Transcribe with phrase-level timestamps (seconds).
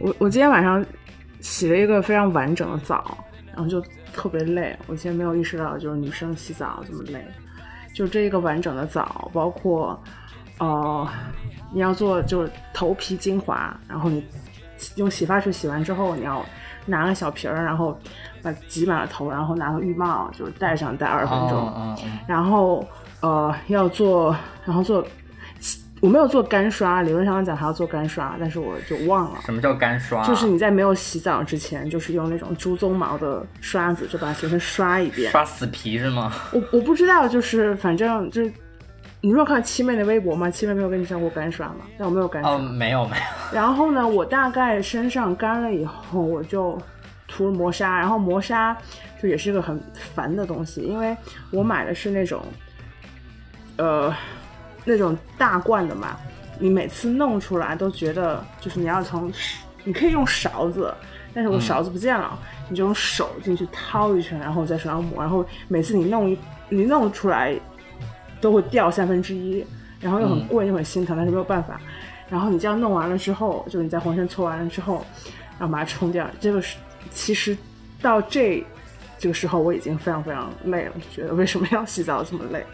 [0.00, 0.84] 我我今天晚上
[1.40, 3.78] 洗了一个非常完整的澡，然后就
[4.12, 4.74] 特别累。
[4.86, 7.22] 我现在没有意识到，就是女生洗澡这么累。
[7.94, 10.02] 就这一个完整的澡，包括
[10.58, 11.06] 呃，
[11.74, 14.24] 你要做就是头皮精华，然后你
[14.96, 16.44] 用洗发水洗完之后，你要
[16.86, 17.98] 拿个小瓶儿，然后
[18.42, 22.86] 把挤满了头，然后拿个浴帽就是戴上戴二十分钟，然后
[23.20, 25.06] 呃要做，然后做。
[26.00, 29.38] 我没有做干刷，理论上讲还要做干刷，但是我就忘了。
[29.42, 30.22] 什么叫干刷？
[30.22, 35.32] 就是你在没有洗澡之前，就是用那种猪鬃毛的刷子，就把它全身刷一遍。
[35.32, 36.30] 刷死皮是吗？
[36.52, 38.52] 我我不知道，就是反正就是，
[39.24, 40.50] 你没有看七妹的微博吗？
[40.50, 41.86] 七妹没有跟你上过干刷吗？
[41.96, 42.52] 但我没有干刷。
[42.52, 43.22] 哦，没有没有。
[43.58, 46.78] 然后呢，我大概身上干了以后，我就
[47.26, 48.76] 涂了磨砂，然后磨砂
[49.22, 51.16] 就也是个很烦的东西，因为
[51.50, 52.44] 我买的是那种，
[53.78, 54.14] 呃。
[54.86, 56.14] 那种大罐的嘛，
[56.58, 59.32] 你每次弄出来都觉得就是你要从，
[59.82, 60.92] 你可以用勺子，
[61.32, 62.38] 但是我勺子不见了，
[62.68, 66.38] 你就用手进去掏一圈，然后在手上抹，然后每次你弄一
[66.68, 67.58] 你弄出来
[68.40, 69.64] 都会掉三分之一，
[70.00, 71.80] 然后又很贵又很心疼，但是没有办法。
[72.28, 75.04] 然后你这样弄完了之后，就是你在浑身搓完了之后，
[75.58, 76.28] 然后把它冲掉。
[76.40, 76.76] 这个是
[77.10, 77.56] 其实
[78.00, 78.64] 到这
[79.18, 82.64] 这个时候我已经非常非常累了，就觉得为什么要洗澡这么累？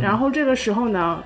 [0.00, 1.22] 然后这个时候呢？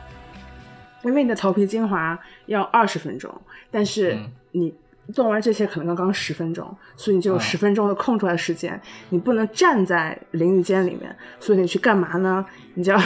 [1.05, 3.33] 因为你的头皮精华要二十分钟，
[3.71, 4.19] 但是
[4.51, 4.75] 你
[5.13, 8.79] 做完这些可能刚刚十分钟，所以你就有十分钟的空出来时间，
[9.11, 12.45] 你不能站在淋浴间里面，所以你去干嘛呢？
[12.75, 13.01] 你就要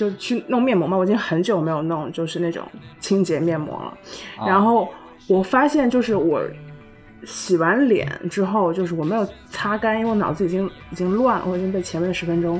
[0.00, 0.96] 就去弄面膜嘛。
[0.96, 2.66] 我已经很久没有弄就是那种
[3.00, 3.98] 清洁面膜了。
[4.46, 4.88] 然后
[5.28, 6.40] 我发现就是我
[7.26, 12.58] 洗完脸之后，就是我没有擦干，因为我脑子已经已经乱了，我已经被前面十分钟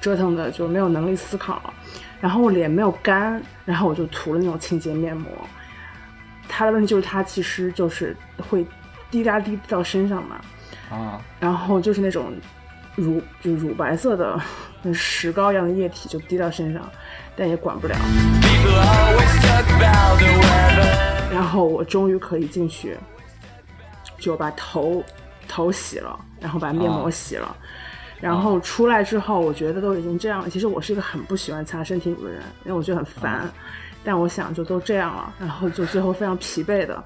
[0.00, 1.72] 折腾的就没有能力思考了。
[2.20, 5.30] 然后我脸没有干，然后我就涂了那种清洁面膜。
[6.48, 8.16] 它的问题就是它其实就是
[8.48, 8.66] 会
[9.08, 10.40] 滴答滴到身上嘛，
[10.90, 12.32] 啊，然后就是那种
[12.96, 14.40] 乳就乳白色的
[14.82, 16.88] 跟石膏一样的液体就滴到身上，
[17.36, 17.96] 但也管不了。
[21.32, 22.96] 然后我终于可以进去，
[24.18, 25.02] 就把头
[25.48, 27.56] 头洗了，然后把面膜洗了。
[28.20, 30.50] 然后出来之后，我觉得都已经这样了。
[30.50, 33.50] 其实我是一个很不喜欢擦身体乳的人，因为我觉得很烦。
[34.02, 37.02] 但我想就都这样了，然后就最后非常疲惫的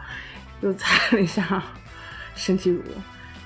[0.60, 1.62] 又擦了一下
[2.34, 2.82] 身体乳，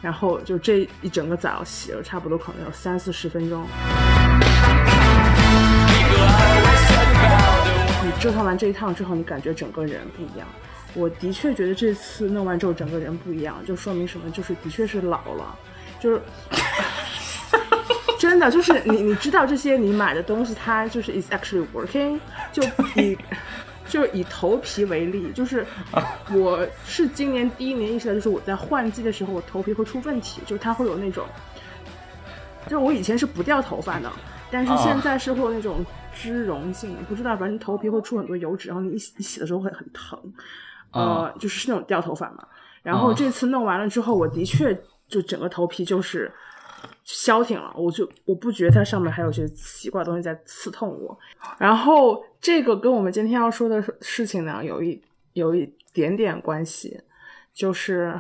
[0.01, 3.67] 然后就这一整个澡洗了差不多可能有三四十分钟。
[8.05, 10.47] 你折腾完这一趟之后，你感觉整个人不一样。
[10.95, 14.31] 我的确觉得这次弄完之后整个人不一样，就说明什么？
[14.31, 15.59] 就是的确是老了，
[16.01, 16.21] 就是。
[18.19, 22.19] 真的就是你，你知道这些你买的东西，它就是 is actually working。
[22.53, 22.61] 就
[22.95, 23.17] 你
[23.89, 25.67] 就是以头皮为例，就是
[26.33, 31.27] 我是今年第一年意识到，就是我在换季的时候，我头皮会出问题，就是它会有那种，
[32.65, 34.13] 就是我以前是不掉头发的，
[34.51, 35.85] 但是现在是会有那种
[36.15, 40.21] 脂溶性，不知道反正头皮会出很多油脂，然后你一洗洗的时候会很疼，
[40.93, 42.47] 呃，就是那种掉头发嘛。
[42.83, 44.79] 然后这次弄完了之后，我的确
[45.09, 46.31] 就整个头皮就是。
[47.03, 51.19] 消停了，我就我不觉得它上面还有些奇怪的东西在刺痛我。
[51.59, 57.01] 然后这个跟我们今天要说的事情呢，有一有一点点关系，
[57.53, 58.19] 就是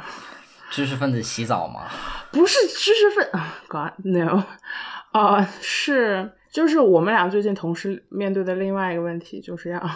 [0.70, 1.88] 知识分子洗澡吗？
[2.32, 3.30] 不是知识分
[3.68, 4.44] ，God no，
[5.12, 9.90] 啊，是就是我们俩最近同时面对的另外一个问题，就是要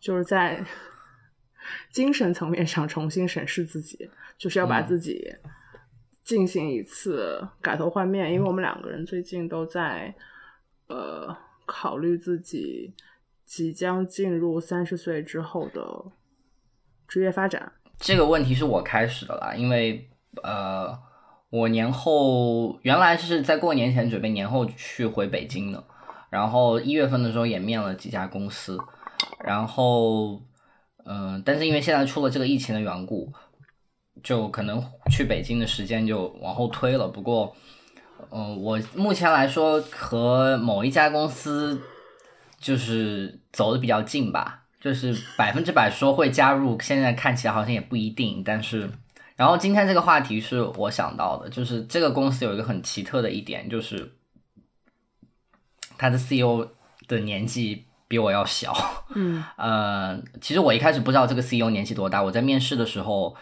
[0.00, 0.64] 就是在
[1.90, 5.34] 精神层面上重新审视自己，就是要把自己。
[6.24, 10.14] 进行一次改头换面，因为我们两个人最近都在
[10.88, 11.34] 呃
[11.68, 12.94] 考虑自己
[13.44, 16.06] 即将进入三十岁之后的
[17.06, 17.70] 职业发展。
[17.98, 20.08] 这个问题是我开始的啦，因为
[20.42, 20.98] 呃
[21.50, 25.84] 我年后原来是在过年前准备年后去回北京的，
[26.30, 28.78] 然后一月份的时候也面了几家公司，
[29.44, 30.42] 然后
[31.04, 33.30] 嗯，但是因为现在出了这个疫情的缘故。
[34.20, 37.06] 就可能去北京的时间就往后推了。
[37.06, 37.54] 不过，
[38.30, 41.80] 嗯，我目前来说和某一家公司
[42.58, 48.42] 就是走的比较近吧，就是百分之百说会加入，现在看起来好像也不一定。
[48.44, 48.90] 但是，
[49.36, 54.12] 然后今天这个话题是我想到的，就是这个公司有一个很奇特的一点，就是
[55.96, 56.68] 他的 CEO
[57.06, 58.74] 的年纪比我要小。
[59.14, 63.36] 嗯， 呃，其实我一开始不知道这个 CEO 年纪多大，我在面试的时候。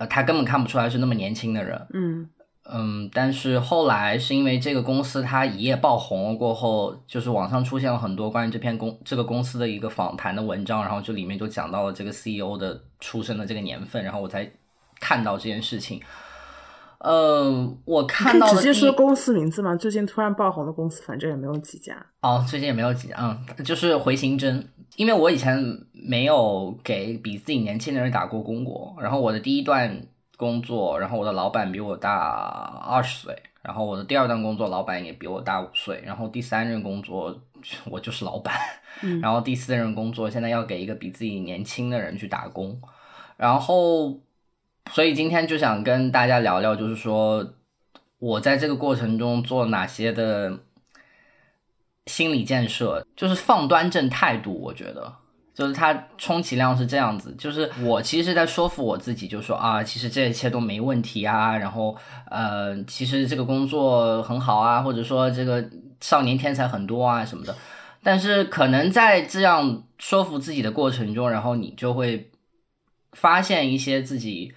[0.00, 1.86] 呃，他根本看不出来是那么年轻的人。
[1.92, 2.26] 嗯，
[2.72, 14.48] 嗯，但是后来是因为这个公司它一夜爆红了过后，就是网上出现了很多关于这篇公这个公司的一个访谈的文章，然后就里面就讲到了这个 CEO 的出生的这个年份，然后我才
[15.00, 16.00] 看到这件事情。
[16.98, 19.74] 呃，我看到直接说公司名字吗？
[19.74, 21.96] 最近突然爆红的公司，反正也没有几家。
[22.20, 24.68] 哦，最近也没有几家，嗯，就是回形针。
[24.96, 25.58] 因为我以前
[25.92, 30.00] 没有给比自己年轻的人打过工过，然后我的第一段。
[30.40, 37.38] 工作，然后我的老板比我大二十岁，然后我的第二段工作老板也比我大五岁，然后第三任工作
[37.90, 38.54] 我就是老板，
[39.20, 42.80] 然后第四任工作现在要给一个比自己年轻的人去打工，
[43.36, 44.18] 然后
[44.90, 47.46] 所以今天就想跟大家聊聊，就是说
[48.18, 50.58] 我在这个过程中做哪些的
[52.06, 55.14] 心理建设，就是放端正态度，我觉得。
[55.60, 61.94] 就是它充其量是这样子，就是我其实在说服我自己，就说啊，其实这一切都没问题啊，然后
[62.30, 65.62] 呃，其实这个工作很好啊，或者说这个
[66.00, 67.54] 少年天才很多啊什么的。
[68.02, 72.30] 但是可能在这样说服自己的过程中，然后你就会
[73.12, 74.54] 发现一些自己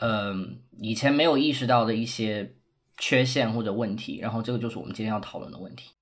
[0.00, 2.54] 嗯以前没有意识到的一些
[2.98, 5.92] 缺陷或者问题，然后这个就是我们今天要讨论的问题。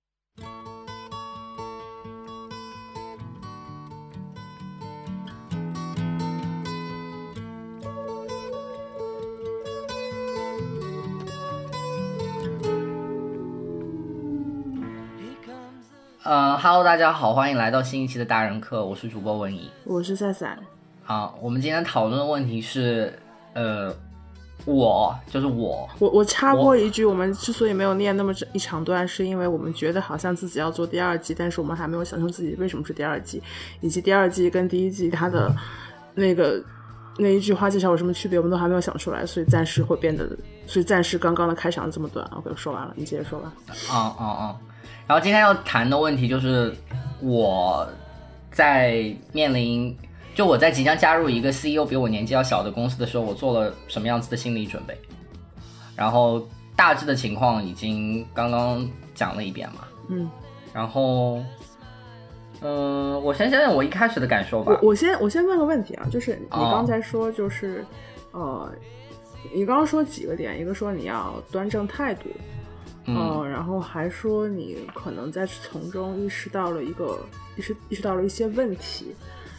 [16.22, 20.58] 呃哈喽，大家好，欢迎来到新一期的大人课，我是主播文怡，我是赛赛。
[21.02, 23.18] 好，我们今天讨论的问题是，
[23.54, 23.90] 呃，
[24.66, 33.42] 我就是我，我我插播一句，我们之所以没有念那么一长段，是因为我们觉得好像自己要做第二季，但是我们还没有想清自己为什么是第二季，
[33.80, 35.50] 以及第二季跟第一季它的
[36.14, 36.62] 那个
[37.16, 40.28] 那一句话介绍有什么区别，我们都还没有想出来，所以暂时会变得，
[40.66, 43.50] 所以暂时刚刚的开场这么短，OK，说完了，你接着说吧。
[43.90, 44.56] 啊啊啊！
[45.10, 46.72] 然后今天要谈的问题就是
[47.20, 47.84] 我
[48.52, 49.92] 在面临，
[50.36, 54.96] 就我在即将加入一个 CEO 比我年纪要小的公司的时候，我做了什么样子的心理准备。
[55.96, 56.46] 然后
[56.76, 59.80] 大致的情况已经刚刚讲了一遍嘛。
[60.10, 60.30] 嗯。
[60.72, 61.42] 然后，
[62.60, 64.78] 嗯，我先讲讲我一开始的感受吧。
[64.80, 67.84] 我我先我先问个问题啊，就是你刚才说就是
[68.30, 68.72] 呃，
[69.52, 72.30] 你刚刚说几个点，一个说你要端正态度。
[73.06, 77.18] 嗯，然后还说你可能在从中意识到了一个
[77.56, 79.14] 意识意识到了一些问题，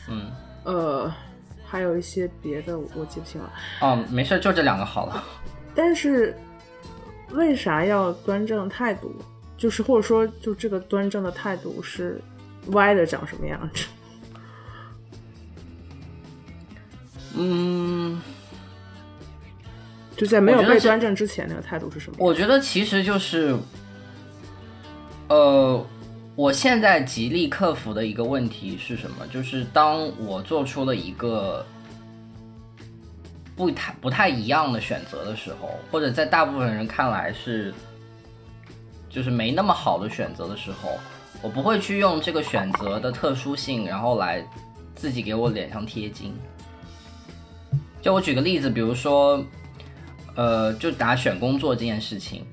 [0.07, 0.31] 嗯，
[0.63, 1.11] 呃，
[1.65, 3.51] 还有一些别的我记不清了。
[3.81, 5.23] 哦，没事，就这两个好了。
[5.75, 6.37] 但是
[7.31, 9.13] 为啥要端正态度？
[9.57, 12.19] 就是或者说，就这个端正的态度是
[12.67, 13.85] 歪的，长什么样子？
[17.37, 18.21] 嗯。
[20.21, 22.17] 就在没有被端正之前，那个态度是什么？
[22.19, 23.57] 我觉得其实就是，
[25.29, 25.83] 呃，
[26.35, 29.25] 我现在极力克服的一个问题是什么？
[29.33, 31.65] 就是当我做出了一个
[33.55, 37.73] 不太不太一样的选择的时候，或者在大部分人看来是
[39.09, 40.99] 就是没那么好的选择的时候，
[41.41, 44.47] 我不会去用这个选择的特殊性，然后来
[44.93, 46.31] 自己给我脸上贴金。
[48.03, 49.43] 就我举个例子，比如说。
[50.35, 52.45] 呃，就打选工作这件事情，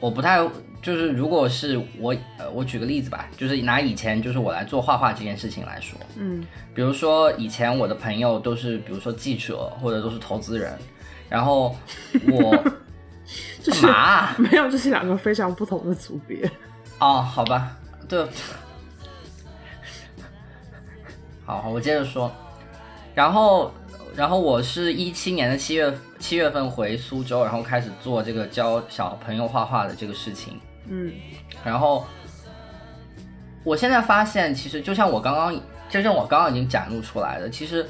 [0.00, 0.38] 我不太
[0.82, 6.44] 就是，如果是我，呃，我举个例子吧，就是拿以前就是我来做画画这件事情来说，嗯，
[6.74, 10.76] 比如说以前我的朋友都是，比如说记者或者都是投资人，
[11.28, 11.74] 然后
[12.30, 12.50] 我
[13.64, 14.34] 干嘛？
[14.36, 16.50] 没有，这是两个非常不同的组别。
[16.98, 17.76] 哦，好吧，
[18.08, 18.26] 对，
[21.46, 22.30] 好，我接着说，
[23.14, 23.72] 然后。
[24.16, 25.92] 然后我是一七年的七月
[26.24, 30.58] 七月份回苏州，然后开始做这个教小朋友画画的这个事情。
[30.88, 31.12] 嗯，
[31.62, 32.06] 然后
[33.62, 37.86] 我现在发现，其实就像我刚刚，就像我刚刚已经展露出来的，其实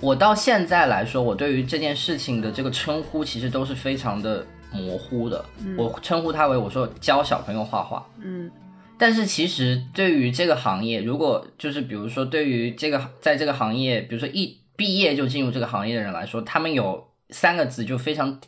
[0.00, 5.44] 我到现在来说，我对于这件事情的这个称呼，其实都是非常的模糊的。
[5.76, 8.02] 我称呼它为我说教小朋友画画。
[8.22, 8.50] 嗯，
[8.96, 14.56] 但是其实对于这个行业，如果就是比如说对于这个在这个行业，比如说一。
[14.78, 18.40] 毕业就进入这个行业的人来说，他们有三个字就非常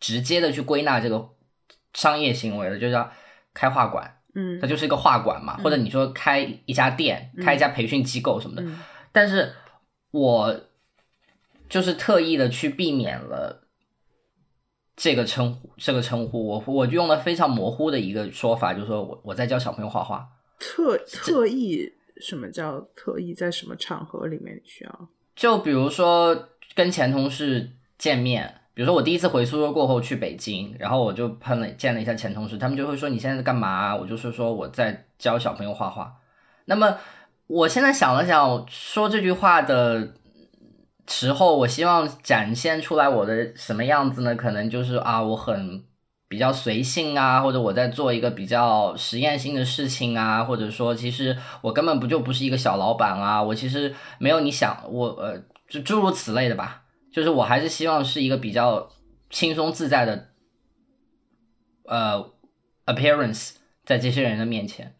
[0.00, 1.30] 直接的去归纳这个
[1.94, 3.10] 商业行为了，就叫
[3.54, 4.18] 开画馆。
[4.34, 8.64] 嗯，它就是一个画馆嘛，或者你说开一家店、开一家培训机构什么的。
[9.12, 9.52] 但是
[10.10, 10.60] 我
[11.68, 13.68] 就是特意的去避免了
[14.96, 20.26] 这个称呼，这个称呼，我我就用了非常模糊的一个说法，就是说我我在教小朋友画画。
[20.58, 23.34] 特特意什么叫特意？
[23.34, 25.08] 在什么场合里面需要？
[25.36, 27.70] 就比如说跟前同事
[28.02, 33.94] 见面，比如说我第一次回苏州过后去北京，然后我就碰了见了一下前同事，他们就会说你现在在干嘛？
[33.94, 36.12] 我就是说我在教小朋友画画。
[36.64, 36.96] 那么
[37.46, 40.14] 我现在想了想，说这句话的
[41.06, 44.34] 时候，我希望展现出来我的什么样子呢？
[44.34, 45.84] 可能就是啊，我很
[46.26, 56.81] 比较随性啊，或者我在做一个比较实验性的事情啊，或者说其实我根本不就不是一个小老板啊，我其实没有你想我呃，就诸如此类的吧。
[57.12, 58.90] 就是我还是希望是一个比较
[59.28, 60.28] 轻松自在的，
[61.84, 62.32] 呃
[62.86, 63.52] ，appearance
[63.84, 64.94] 在这些人的面前。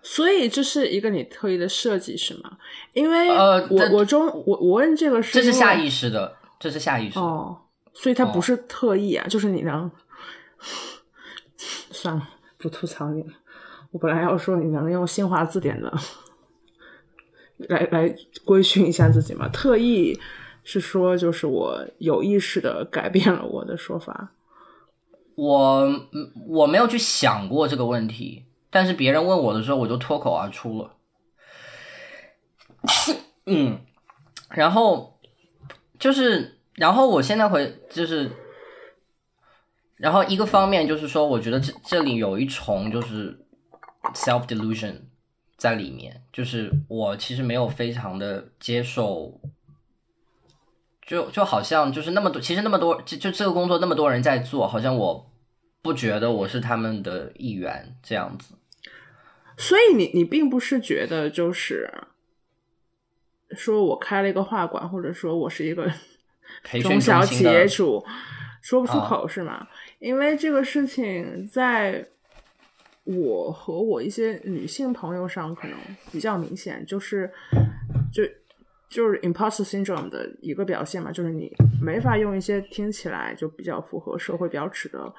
[0.00, 2.56] 所以这是一个你特意的设计是吗？
[2.94, 7.60] 因为呃，我我中我我问这个是这是下意识的，这是下意识哦，
[7.92, 9.90] 所以它不是特意啊，就是你能
[11.90, 13.32] 算了，不吐槽你了。
[13.90, 15.92] 我本来要说你能用新华字典的
[17.68, 20.18] 来来规训一下自己嘛，特意。
[20.70, 24.34] 是说，就是我有意识的改变了我的说法。
[25.34, 25.88] 我
[26.46, 30.94] 我没有去想过这个问题，但是别人问我的时候，我就脱口而出了。
[33.46, 33.80] 嗯，
[34.50, 35.18] 然后
[35.98, 38.30] 就是，然后我现在回就是，
[39.96, 43.46] 然后一个方面就是说，我觉得这这里有一重就是
[44.12, 44.96] self delusion
[45.56, 49.40] 在里面，就是我其实没有非常的接受。
[51.08, 55.32] 就就好像就是那么多，其实那么多，就就这个工作那么多人在做，好像我
[55.80, 58.54] 不觉得我是他们的一员这样子。
[59.56, 61.90] 所以你你并不是觉得就是
[63.52, 65.90] 说我开了一个画馆，或者说我是一个
[66.82, 68.04] 中小企业主，
[68.60, 69.66] 说不出口是吗？
[70.00, 72.06] 因为这个事情在
[73.04, 75.78] 我和我一些女性朋友上可能
[76.12, 77.32] 比较明显，就是
[78.12, 78.22] 就。
[78.88, 85.12] 就是 imposter syndrome 的一个表现嘛，就是你没法用一些听起来就比较符合社会标尺的、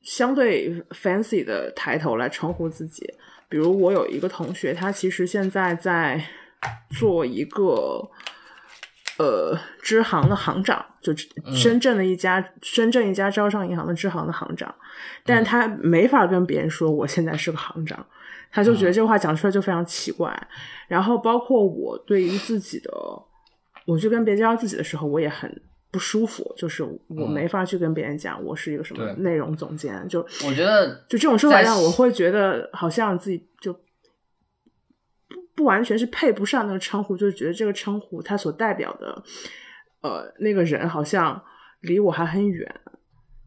[0.00, 3.04] 相对 fancy 的抬头来称呼自己。
[3.48, 6.24] 比如我有一个同学，他其实现在在
[6.96, 8.08] 做一个
[9.18, 11.12] 呃支行的行长，就
[11.54, 14.72] 深圳的一家深圳一家招商银行的支行的行长，
[15.24, 18.06] 但是他没法跟别人说我现在是个行长。
[18.52, 20.30] 他就觉得这话讲出来就非常奇怪，
[20.86, 22.92] 然后包括我对于自己的，
[23.86, 25.50] 我去跟别人介绍自己的时候，我也很
[25.90, 33.80] 不舒服，就是我没法去跟别人讲我是一个什么内容总监，就我觉得就这种说法让我会觉得好像自己就不
[35.54, 39.22] 不完全是配不上那个称呼，就是觉得这个称呼它所代表的
[40.02, 41.42] 呃那个人好像
[41.80, 42.80] 离我还很远，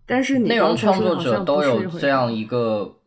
[0.07, 2.97] 但是内容创作者都有这样一个。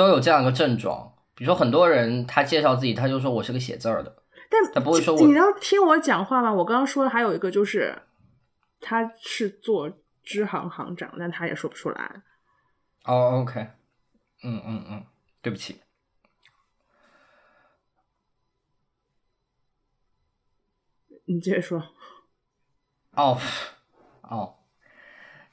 [0.00, 5.20] 都有这样一个症状，比如说很多人他介绍自己，他就说我是个写字儿的，但他不会说我。
[5.20, 6.50] 你能听我讲话吗？
[6.50, 8.00] 我刚刚说的还有一个就是，
[8.80, 9.92] 他是做
[10.22, 12.22] 支行行长，但他也说不出来。
[13.04, 13.60] 哦，OK，
[14.42, 15.04] 嗯嗯嗯，
[15.42, 15.82] 对不起，
[21.26, 21.78] 你接着说。
[23.16, 23.38] 哦
[24.22, 24.54] 哦，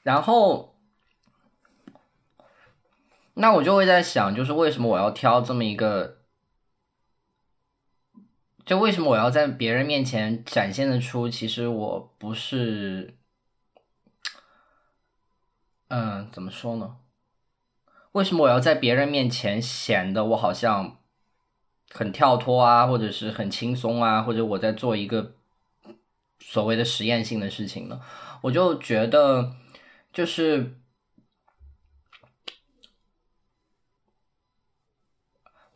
[0.02, 0.77] 然后。
[3.40, 6.18] 那我就会在想，就是为什么我要挑这么一个？
[8.66, 13.16] 就为什么我要在别人面前展现的出，其实我不是，
[15.86, 16.96] 嗯，怎么说呢？
[18.12, 20.98] 为什么我要在别人面前显得我好像
[21.92, 25.36] 很跳脱啊，或者是很轻松啊，或者我在做一个
[26.40, 28.00] 所谓的实验性的事情呢？
[28.42, 29.54] 我就觉得，
[30.12, 30.77] 就是。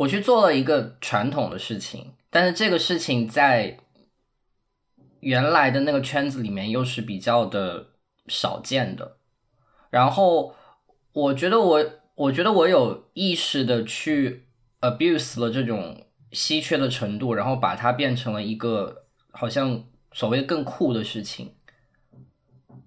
[0.02, 3.78] 我去做了一个传统的事情，但是这个事情在
[5.20, 7.88] 原来的那个圈子里面又是比较的
[8.26, 9.18] 少见的。
[9.90, 10.54] 然后
[11.12, 14.46] 我觉得我，我觉得我有意识的去
[14.80, 21.54] abuse 了这种稀缺的程度，然后把它变成了一个好像所谓更酷的事情。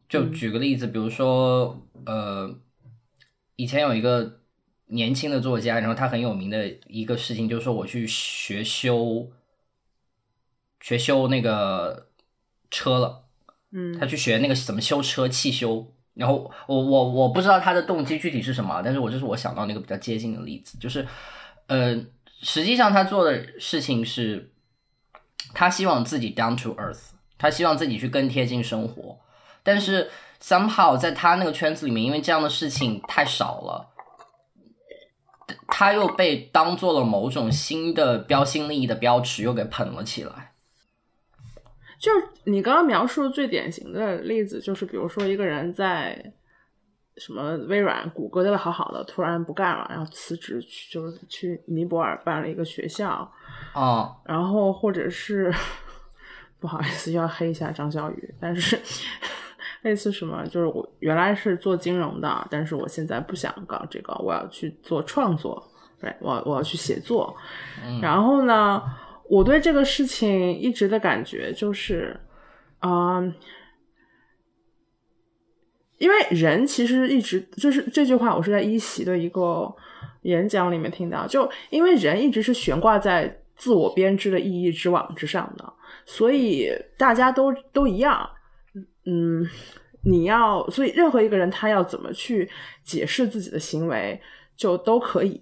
[0.09, 2.55] 就举个例子，比如说，呃，
[3.55, 4.41] 以前有一个。
[4.87, 9.27] 年轻的作家，然后他很有名的一个事情就是说，我去学修
[10.79, 12.07] 学修那个
[12.69, 13.23] 车了，
[13.71, 15.91] 嗯，他去学那个怎么修车，汽修。
[16.13, 21.05] 然后我我我不知道他的动机具体是什么，但是我这是我想到那个比较接近的例子，就是
[21.67, 21.93] 呃，
[22.41, 24.49] 实际上他做的事情是，
[25.53, 29.19] 他希望自己 down to earth，他希望自己去更贴近生活，
[29.61, 30.09] 但是
[30.41, 33.94] somehow 在他那个圈子里面，因为这样的事情太少了。
[35.67, 40.53] 他又被当做了某种新的标新立异的标尺，又给捧了起来。
[41.97, 46.33] 就是你刚刚描述的最典型的例子，就是比如说一个人在
[47.17, 53.31] 什么微软、谷歌待的好好的，突然不干了，然后辞职去，就是去尼泊尔办了一个学校，
[53.73, 55.51] 哦，然后或者是
[56.59, 58.79] 不好意思又要黑一下张小雨，但是
[59.85, 65.63] 类似什么，就是我原来是做金融的，但是我现在不想搞这个，我要去做创作，
[66.01, 67.37] 对，我我要去写作，
[68.01, 68.81] 然后呢，
[69.29, 72.19] 我对这个事情一直的感觉就是，
[72.79, 73.31] 嗯、
[75.99, 79.71] 因为人其实一直就是这句话，我是在一席的一个
[80.23, 85.73] 演讲里面听到，就因为人一直是悬挂在自我编织的意义之网之上的，
[86.07, 88.27] 所以大家都都一样，
[89.05, 89.47] 嗯，
[90.03, 92.49] 你要，所以任何一个人他要怎么去
[92.83, 94.19] 解释自己的行为，
[94.55, 95.41] 就都可以。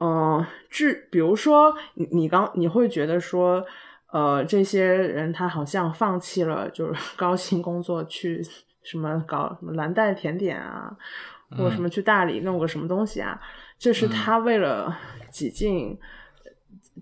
[0.00, 3.64] 嗯，至比如说你你刚你会觉得说，
[4.12, 8.42] 呃，这些人他好像放弃了就是 高薪工作去
[8.82, 10.94] 什么搞什么蓝带甜点啊，
[11.50, 13.40] 或者什么去大理弄个什么东西啊，
[13.78, 14.94] 这是他为了
[15.30, 15.96] 挤进，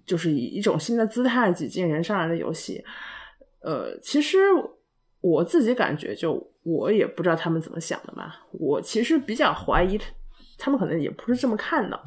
[0.07, 2.85] 就是以一种新的姿态挤进人上人的游戏。
[3.63, 4.39] 呃，其实
[5.23, 9.99] 我自己感觉就我也不知道他们怎么想的嘛，我其实比较怀疑
[10.59, 11.99] 他们可能也不是这么看的。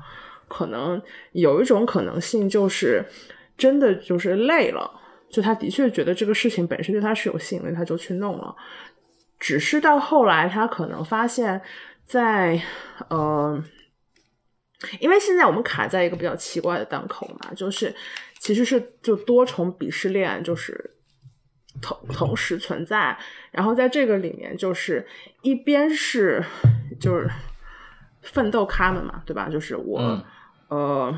[0.48, 3.04] 可能有一种可能性就是，
[3.58, 4.88] 真的就是累了，
[5.28, 8.56] 就他的确觉得这个事情本身对他是有吸引力，他就去弄了。
[9.40, 11.60] 只是到后来，他可能发现
[12.06, 12.62] 在，
[13.10, 13.60] 呃，
[15.00, 17.92] 因为现在我们卡在一个比较奇怪的档口嘛，就是
[18.40, 20.95] 其实是就多重鄙视链，就是
[21.82, 23.18] 同同时存在，
[23.52, 25.06] 然后在这个里面，就是
[25.42, 26.44] 一边是
[27.00, 27.30] 就是
[28.22, 29.50] 奋斗咖们嘛，对吧？
[29.50, 30.00] 就是我。
[30.00, 30.24] 嗯
[30.68, 31.16] 呃，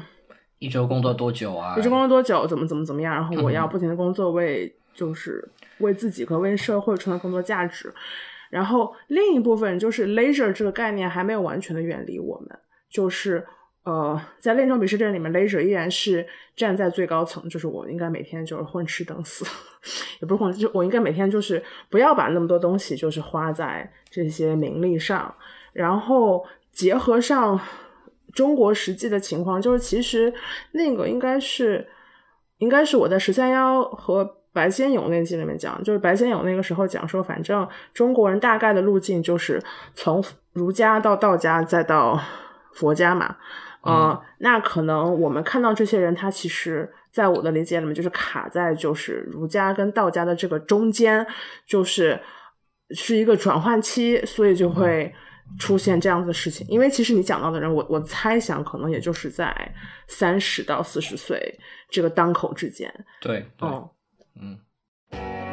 [0.60, 1.74] 一周工作多久啊？
[1.78, 2.46] 一周工作多久？
[2.46, 3.14] 怎么怎么怎么样？
[3.14, 5.48] 然后我要不停的工作，为就是
[5.78, 7.94] 为自己和为社会创造更多价值。
[8.50, 12.60] 然后另一部分就是 leisure 这个概念还没有完全的远离我们，
[12.90, 13.48] 就是
[13.88, 19.46] 呃，在另一种鄙视链里面，leisure 依然是站在最高层，就是我应该每天就是混吃等死，
[20.20, 25.34] 也不是混，就我应该每天就是不要把那么多东西就是花在这些名利上，
[25.72, 27.60] 然后结合上。
[28.34, 30.32] 中国实际的情况就是，其实
[30.74, 31.88] 那个应该是，
[32.60, 39.60] 应该是我在十三幺和白先勇那集里面讲，就是白先勇那个时候讲说，反正中国人大概的路径就是
[39.96, 42.20] 从儒家到道家再到
[42.74, 43.38] 佛家嘛，
[43.88, 51.26] 呃，嗯、那可能我们看到这些人，他其实在我的理解里面就是卡在就是儒家跟道家的这个中间，
[51.66, 52.20] 就是
[52.92, 55.14] 是一个转换期，所以就会。
[55.58, 59.74] 出现这样子的事情，因为其实你讲到的人，我我猜想可能也就是在
[60.06, 61.58] 三十到四十岁
[61.90, 62.94] 这个当口之间。
[63.22, 63.90] 对，对哦，
[64.36, 65.47] 嗯。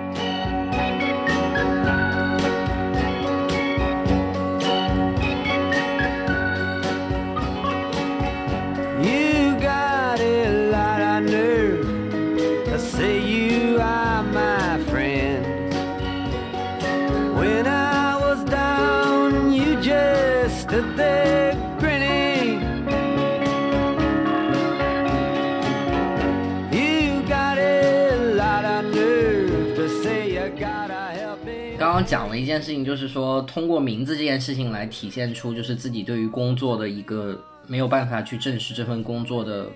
[31.94, 39.68] 刚刚讲了一件事情，就是说通过名字这件事情来体现出就是自己对于工作的一个没有办法去正视这份工作的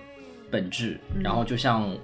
[0.51, 0.99] 本质。
[1.23, 1.97] 然后就像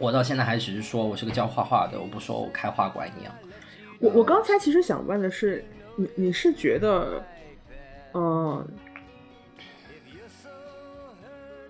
[0.00, 3.32] 我到现在还只是说我是个教画画的，我不说我开画馆一样。
[4.00, 7.24] 我我刚才其实想问的是，你你是觉得，
[8.14, 8.66] 嗯、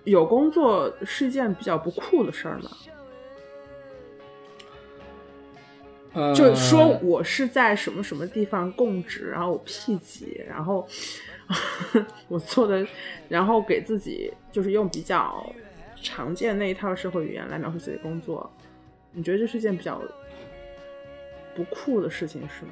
[0.03, 2.71] 有工作是一件比较不酷的事儿吗？
[6.17, 10.87] 呃就说我是在什么什么地方供职，然后我 P 级，然后
[12.27, 12.85] 我做的，
[13.29, 15.47] 然后给自己就是用比较
[16.01, 18.51] 常见那一套社会语言来描述自己的工作，
[19.11, 20.01] 你觉得这是件比较
[21.55, 22.71] 不酷的事情是吗？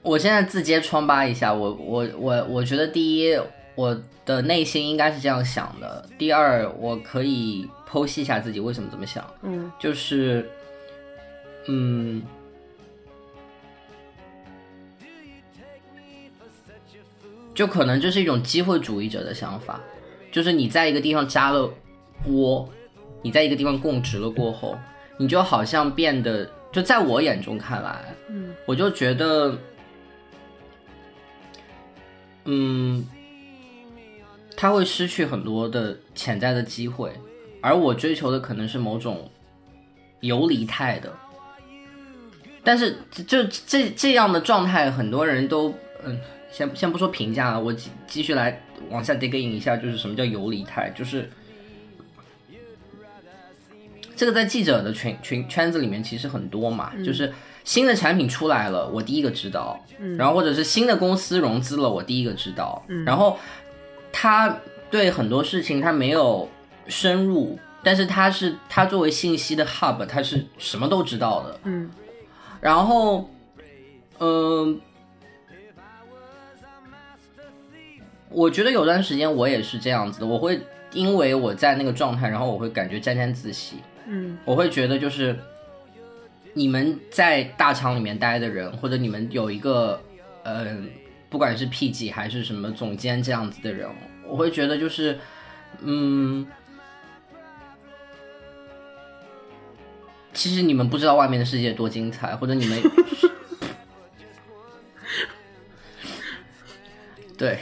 [0.00, 3.38] 我现在自揭疮疤一下，我我我我觉得第一，
[3.74, 9.24] 我的内心应该是这样想的；第二，我可以剖析一下自己为什么这么想。
[9.42, 9.70] 嗯。
[9.78, 10.50] 就是，
[11.66, 12.22] 嗯，
[17.54, 19.80] 就可能这是一种机会主义者的想法，
[20.32, 21.72] 就是你在一个地方扎了
[22.26, 22.68] 窝，
[23.22, 24.76] 你在一个地方供职了过后，
[25.16, 28.54] 你就好像变得，就在我眼中看来，嗯。
[28.66, 29.56] 我就觉得，
[32.44, 33.06] 嗯，
[34.56, 37.12] 他会失去很多的潜在的机会，
[37.64, 39.30] 而我追求的可能是某种
[40.20, 41.10] 游离态的。
[42.62, 45.74] 但是就这这样的状态，很多人都
[46.04, 46.20] 嗯，
[46.52, 51.30] 先先不说评价了，我继继续来往下 dig in 一下，就是什么叫游离态，就是
[54.14, 57.32] 这个在记者的群群圈子里面其实很多嘛，就是
[57.64, 59.82] 新的产品出来了，我第一个知道，
[60.18, 63.38] 然后或者是新的公司融资了，我第一个知道，然后
[64.12, 64.58] 他
[64.90, 66.48] 对很多事情他没有
[66.86, 71.90] 深入，但是他是他作为信息的 hub，他是什么都知道的，嗯
[72.60, 73.28] 然后，
[74.20, 74.80] 嗯、
[78.30, 80.60] 我觉得有段时间我也是这样子的，我会
[80.92, 85.38] 因为我在那个状态，然后我会感觉沾沾自喜，嗯我会觉得就是
[86.54, 90.00] 你们在大厂里面待的人，或者你们有一个
[90.42, 90.76] 呃，
[91.28, 93.88] 不管是 P 级还是什么总监这样子的人，
[94.26, 95.18] 我会觉得就是
[95.80, 96.46] 嗯。
[100.34, 102.82] 其实你们不知道外面的世界多精彩，或者你们，
[107.38, 107.58] 对，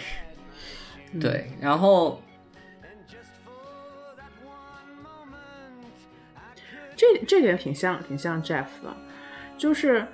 [1.21, 2.21] 对，然后
[6.97, 8.97] 这这点挺像挺像 Jeff 的，
[9.59, 10.05] 就是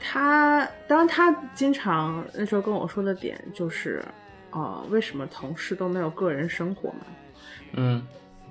[0.00, 4.04] 他，当然他经常那时候跟我说的点就是，
[4.50, 7.06] 呃，为什么同事都没有个人生活嘛？
[7.72, 8.06] 嗯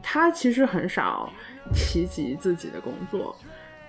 [0.07, 1.33] 他其实很少
[1.73, 3.35] 提及自己的工作，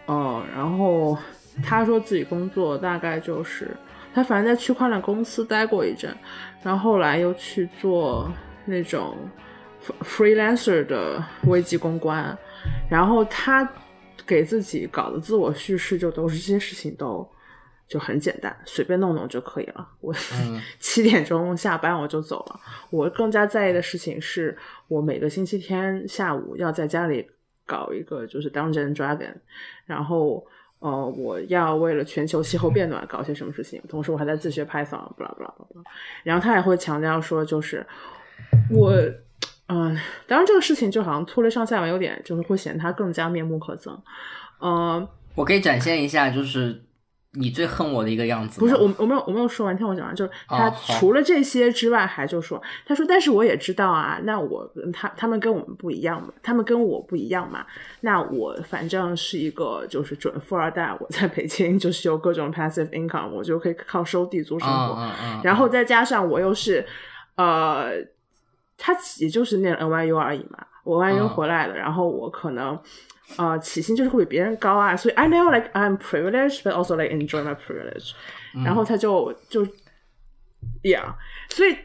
[0.07, 1.17] 呃，然后
[1.63, 3.77] 他说自己工作大概就是
[4.15, 6.15] 他反正在区块链公司待过一阵，
[6.63, 8.31] 然后后来又去做
[8.65, 9.17] 那种
[10.03, 12.37] freelancer 的危机公关，
[12.89, 13.69] 然后他
[14.27, 17.29] 给自己搞的自我叙事就都是这些事情都
[17.87, 19.89] 就很简单，随便弄弄就可以了。
[20.01, 22.61] 我嗯 七点钟下班我就走了。
[22.91, 24.57] 我更加在意的事情是
[24.89, 27.25] 我每个星期天下午要在家里
[27.67, 29.35] 搞一个就是 Dungeon Dragon，
[29.85, 30.47] 然后
[30.79, 35.85] 呃我要为了全球气候变暖搞些什么事情，同时我还在自学 Python，不啦不啦不啦。
[36.23, 37.87] 然后他也会强调说，就是
[38.71, 38.93] 我。
[39.69, 39.99] 嗯，
[40.29, 43.99] 当然这个事情就好像拖累上下文，有点就是会显得他更加面目可憎。
[44.61, 46.81] 嗯，我可以展现一下，就是
[47.39, 48.59] 你最恨我的一个样子。
[48.61, 57.65] 不是我我没有我没有说完，听我讲完，就是他除了这些之外，还就说，他说，但是我也知道啊，那我他他们跟我们不一样嘛，他们跟我不一样嘛，
[58.01, 66.85] 那我反正是一个就是准富二代，我在北京就是有各种 passive income，我就可以靠收地租生活，嗯嗯嗯，然后再加上我又是
[67.37, 67.93] 呃，
[68.79, 72.79] 他也就是念 NYU 而已嘛，我 NYU 嗯回来的，然后我可能
[73.37, 78.13] 呃起薪就是会比别人高啊，所以 I know like I'm privileged but also like enjoy my privilege，、
[78.65, 79.67] 然后他就就
[80.83, 81.15] ，yeah，
[81.49, 81.77] 所以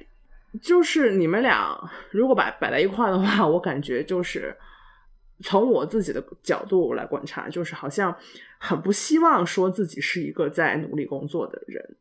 [0.61, 1.77] 就是你们俩
[2.11, 4.55] 如果摆摆在一块的话，我感觉就是。
[5.43, 8.15] 从我自己的角度来观察，就是好像
[8.59, 11.97] 很不希望说自己是一个在努力工作的人，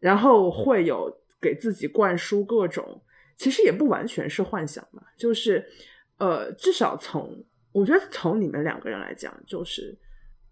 [0.00, 3.02] 然后会有给自己灌输各种，
[3.36, 5.62] 其实也不完全是幻想吧，就是
[6.22, 9.98] 呃，至少从我觉得从你们两个人来讲，就是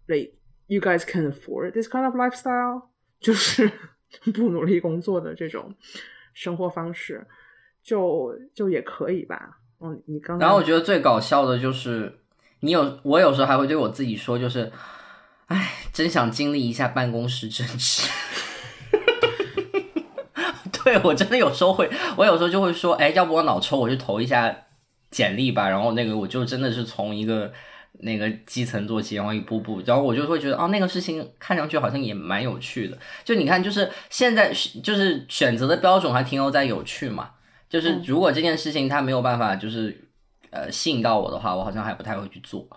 [0.07, 0.33] like
[0.67, 2.89] you guys can afford this kind of lifestyle，
[3.21, 3.71] 就是
[4.33, 5.73] 不努力工作的这种
[6.33, 7.25] 生活方式，
[7.81, 9.59] 就就也可以吧。
[9.79, 12.19] 嗯，你刚然后我觉得最搞笑的就是，
[12.59, 14.69] 你有我有时候还会对我自己说，就是，
[15.45, 18.09] 哎，真想经历一下办公室政治。
[20.83, 24.65] 对我真的有时候会，我有时候就会说，哎，要不我脑抽，我去投一下
[25.11, 25.69] 简历吧。
[25.69, 27.53] 然后那个我就真的是从一个
[27.99, 32.97] 那个基层做起，然后一步步，然后我就会觉得，哦，那个事情看上去好像也蛮有趣的。
[33.23, 34.51] 就你看，就是现在
[34.83, 37.31] 就是选择的标准还停留在有趣嘛。
[37.69, 40.09] 就是如果这件事情它没有办法就是
[40.49, 42.67] 呃吸引到我的话，我好像还不太会去做。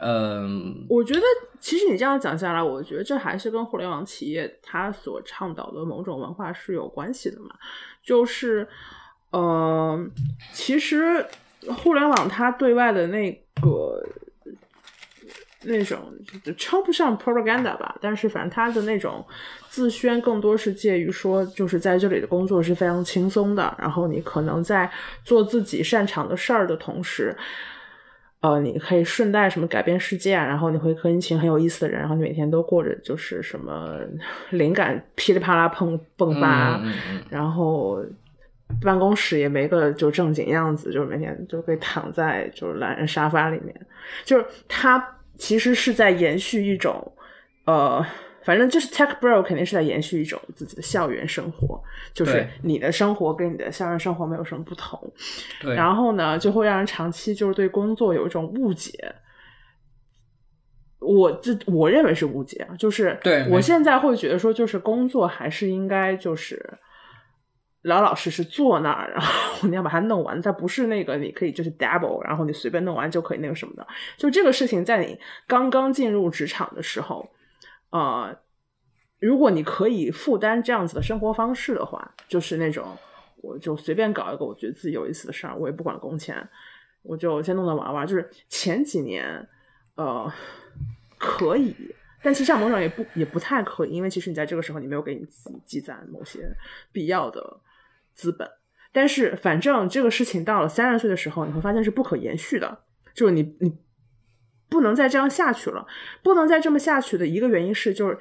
[0.00, 1.22] 嗯，我觉得
[1.58, 7.48] 其实你这样讲下来，我觉得这还是跟互联网企业它所倡导的某种文化是有关系的嘛。
[8.02, 8.68] 就是，
[9.30, 9.98] 呃，
[10.52, 11.26] 其实
[11.66, 14.02] 互联网它对外的那个
[15.64, 15.98] 那种
[16.44, 19.24] 就称不上 propaganda 吧，但是反正它的那种
[19.68, 24.90] 自宣更多是介于说，就是在这里的工作是非常轻松的，然后你可能在
[25.24, 27.36] 做自己擅长的事儿的同时。
[28.40, 33.98] 呃，你可以顺带什么改变世界啊，然后你会跟一群很有意思的人，然后你每天都过着就是什么
[34.50, 38.00] 灵感噼里啪啦碰迸发，嗯嗯嗯然后
[38.82, 43.74] 办公室也没个就正经样子，就是每天就可以躺在就是懒人沙发里面，
[44.24, 47.12] 就是他其实是在延续一种
[47.64, 48.04] 呃
[48.44, 51.82] 反正就是 tech bro 肯定是在延续一种自己的校园生活，
[52.14, 54.98] 就是你的生活跟你的校园生活没有什么不同。
[55.60, 58.92] 对，然后呢，就会让人长期就是对工作有一种误解。
[61.00, 66.58] 我自我认为是误解啊，就是对我现在会觉得说，就是工作还是应该就是
[67.82, 73.86] 老老实实坐那儿，然后 你要把它弄完，它不是那个你可以就是 double，然后你随便弄完就可以那个什么的。
[74.16, 77.30] 就这个事情，在你刚刚进入职场的时候，
[77.90, 78.36] 呃，
[79.20, 82.84] 如果你可以负担这样子的生活方式的话，就是那种
[83.42, 86.36] 我就随便搞一个我觉得自己有意思的事儿，我也不管工钱，
[87.02, 88.06] 我就先弄弄玩玩。
[88.06, 89.48] 就是前几年，
[89.94, 90.30] 呃，
[91.16, 91.74] 可以，
[92.22, 96.40] 但其实上某种也不也不太可以，因为其实你在这个时候你没有给你自己积攒某些
[96.92, 97.60] 必要的
[98.18, 98.46] 资本。
[98.90, 103.78] 但是反正这个事情到了三十岁的时候，你会发现是不可延续的，就是你你
[104.68, 105.86] 不能再这样下去了，
[106.22, 108.18] 不能再这么下去的一个原因是，就是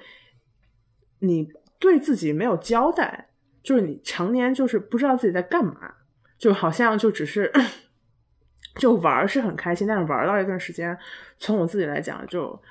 [1.19, 3.29] 你对自己没有交代，
[3.63, 5.95] 就是你常年就是不知道自己在干嘛，
[6.38, 7.51] 就好像就只是
[8.75, 10.95] 就玩是很开心，但是玩到一段时间，
[11.39, 12.62] 从我自己来讲就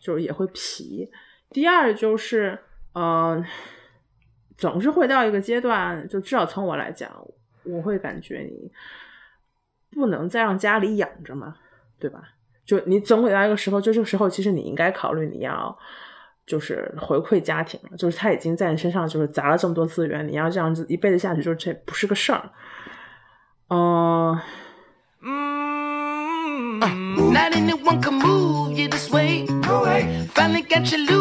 [0.00, 1.10] 就也会疲。
[1.50, 2.58] 第二就是，
[2.94, 3.44] 嗯、
[4.60, 7.10] 总是会到一个阶段，就至少从我来讲，
[7.64, 8.70] 我会感觉你
[9.90, 11.56] 不能再让家里养着嘛，
[11.98, 12.22] 对吧？
[12.66, 15.76] 就你总会到一个时候，就这个时候，其实你应该考虑你要
[16.46, 22.50] 就是回馈家庭了，就是他已经在你身上就是砸了这么多资源，你要这样子一辈子下去，就是这不是个事儿。
[23.70, 24.38] 嗯、
[27.32, 29.46] Not anyone can move you this way.
[30.34, 31.19] Finally got you loose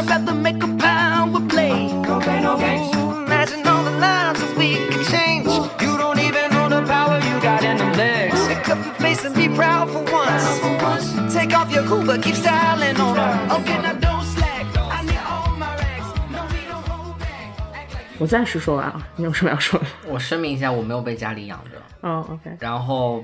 [0.00, 1.90] I'd rather make a pound with blade.
[1.90, 5.46] Imagine all the lives that we could change.
[5.82, 8.48] You don't even know the power you got in them legs.
[8.48, 11.34] Pick up your face and be proud for once.
[11.34, 13.56] Take off your cool, but keep styling on her.
[13.56, 14.64] Okay, now don't slack.
[14.74, 16.08] I need all my rags.
[16.32, 17.60] No need to hold back.
[17.74, 19.86] Act like you 我暂时说完了，你有什么要说的？
[20.08, 21.72] 我声明一下，我没有被家里养着。
[22.08, 23.22] 哦，OK，然后，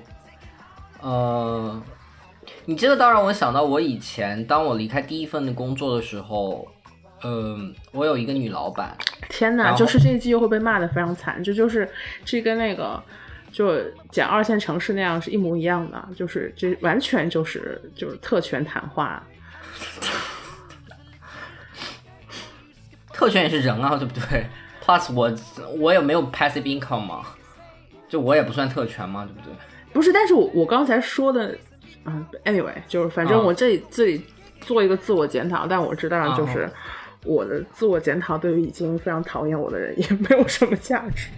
[1.00, 1.82] 呃，
[2.68, 6.66] 你这个倒让我想到，我以前当我离开第一份的工作的时候，
[7.22, 8.96] 嗯、我有一个女老板，
[9.28, 11.88] 天呐，就是这一季又会被骂的非常惨，这就是
[12.24, 13.00] 这跟那个
[13.52, 19.22] 就讲二线城市那样是一模一样的，就是这完全就是就是特权谈话。
[23.12, 24.44] 特权也是人啊，对不对
[24.84, 25.32] ？Plus 我
[25.78, 27.22] 我也没有 passive income 嘛，
[28.08, 29.54] 就我也不算特权嘛，对不对？
[29.92, 31.56] 不是，但是我我刚才说的，
[32.06, 34.22] 嗯，anyway，就是反正啊我这里这里
[34.60, 36.72] 做一个自我检讨，但我知道就是啊
[37.24, 41.28] 我的自我检讨对于已经非常讨厌我的人也没有什么价值。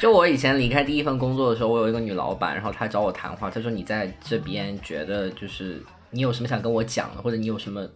[0.00, 7.86] 就我以前离开第一份工作的时候，我有一个女老板，然后她找我谈话，她说你在这边觉得就是你有什么想跟我讲的，或者你有什么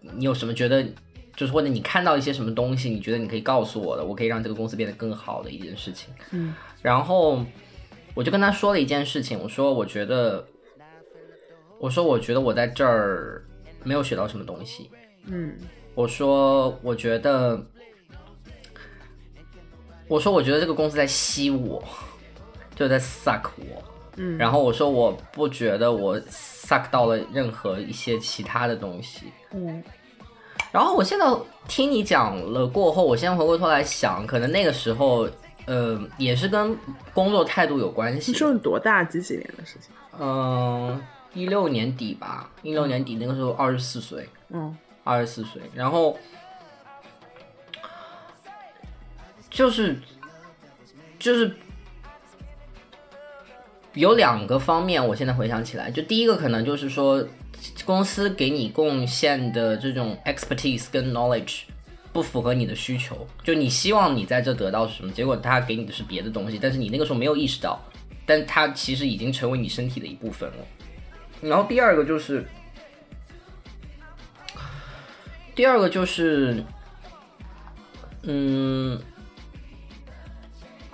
[0.00, 0.82] 你有什么觉得
[1.36, 6.08] 就是或者你看到一些什么东西，你觉得你可以告诉我的，我可以让这个公司变得更好的一件事情。
[6.30, 7.44] 嗯，然后
[8.14, 10.46] 我就跟她说了一件事情，我说我觉得，
[11.82, 13.42] 我说我觉得我在这儿
[13.82, 14.88] 没有学到什么东西，
[15.26, 15.52] 嗯
[15.96, 17.60] 我说我觉得，
[20.06, 21.82] 我说我觉得这个公司在吸我，
[22.76, 23.82] 就在 suck 我。
[24.14, 29.32] 嗯，然后我说我不觉得我 suck 到了任何一些其他的东西。
[29.52, 29.82] 嗯
[30.70, 31.26] 然后我现在
[31.66, 35.28] 听你讲了过后，我现在回过头来想，可能那个时候，
[35.66, 36.78] 呃，也是跟
[37.12, 38.38] 工作态度有关系你。
[38.38, 39.90] 说你多大几几年的事情？
[40.20, 41.02] 嗯，
[41.34, 44.28] 一六年底吧，一六年底那个时候二十四岁。
[44.50, 46.16] 嗯二十四岁，然后
[49.50, 49.98] 就是
[51.18, 51.56] 就是
[53.94, 57.26] 有两个方面，我现在回想起来，就第一个可能就是说，
[57.84, 61.62] 公司给你贡献的这种 expertise 跟 knowledge
[62.12, 67.80] 不符合你的需求，就你希望你在这得到什么，结果他给你的是别的东西，但是你那个时候没有意识到，
[68.24, 70.56] 但它其实已经成为你身体的一部分了。
[71.42, 72.46] 然后第二个就是。
[75.54, 76.64] 第二个就是，
[78.22, 78.98] 嗯，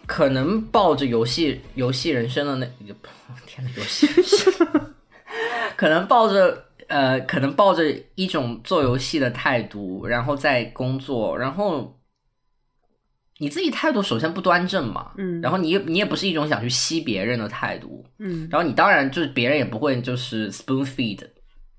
[0.05, 2.67] 可能抱着游戏游戏人生的那，
[3.47, 4.95] 天呐，游戏人生，
[5.77, 7.85] 可能抱着呃，可能抱着
[8.17, 11.97] 一种做游戏的态度，然后在工作，然后
[13.39, 21.27] 你自己态度首先不端正嘛，嗯然后你也你也不是一种想去吸别人的态度，嗯然后你当然就是别人也不会就是 spoon feed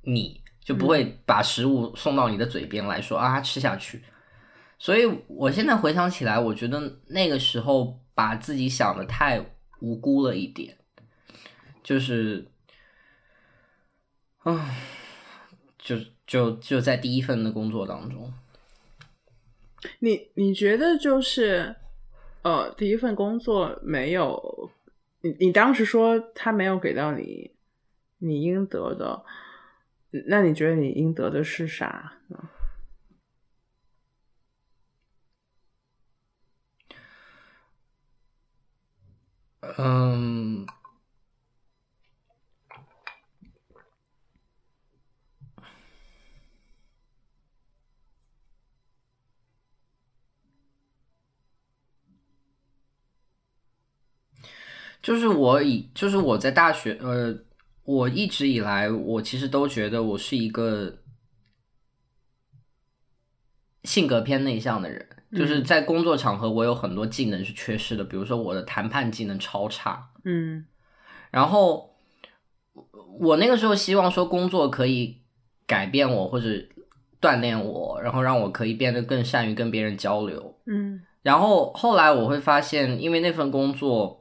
[0.02, 4.02] 你，就不会把食物送到你的嘴边来说啊吃下去。
[4.78, 9.46] 所以我现在回想起来，我觉得那个时候把自己想的太
[9.82, 10.78] 无辜了一点，
[11.84, 12.50] 就是，
[15.78, 18.34] 就就就在第一份的工作当中，
[20.00, 21.76] 你你觉得就是
[22.42, 24.72] 呃，第一份工作没有
[25.22, 27.52] 你你当时说他没有给到你
[28.20, 29.24] 你应得的，
[30.28, 32.14] 那你觉得你应得的是啥？
[39.78, 40.66] 嗯，
[55.10, 57.36] 就是我以，就是我在大学，呃，
[57.84, 61.00] 我一直以来，我其实都觉得我是一个
[63.86, 65.04] 性格偏内向的人，
[65.36, 70.64] 就是在工作场合，我有很多技能是缺失的，比如说我的谈判技能超差，嗯。
[71.32, 71.96] 然后
[73.20, 75.24] 我那个时候希望说工作可以
[75.66, 76.48] 改变我或者
[77.20, 80.56] 锻炼我，然后让我可以变得更善于跟别人交流。
[80.68, 81.02] 嗯。
[81.24, 84.19] 然后后来我会发现，因为那份工作，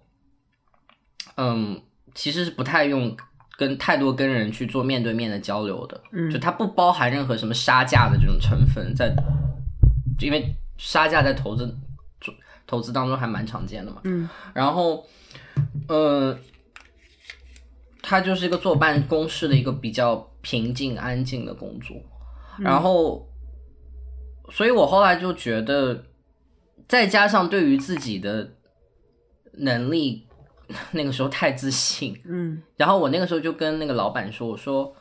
[1.39, 1.81] 嗯，
[2.15, 3.17] 其实是不太用
[3.57, 9.11] 跟太多跟人去做面对面的交流的，嗯就它不包含任何什么杀价的这种成分在，
[10.21, 11.77] 因为杀价在投资
[12.67, 14.03] 投资当中还蛮常见的嘛。
[14.05, 15.07] 嗯然后，
[15.89, 16.39] 呃，
[18.03, 21.97] 它就是一个坐办公室的一个比较平静安静的工作。
[22.59, 23.29] 然后，
[24.51, 26.05] 所以我后来就觉得，
[26.87, 28.55] 再加上对于自己的
[29.55, 30.28] 能力，
[30.93, 32.63] 那个时候太自信，嗯。
[32.77, 34.95] 然后我那个时候就跟那个老板说：“我说，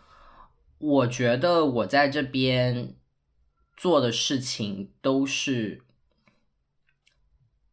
[0.77, 2.95] 我觉得我在这边
[3.75, 5.82] 做的事情都是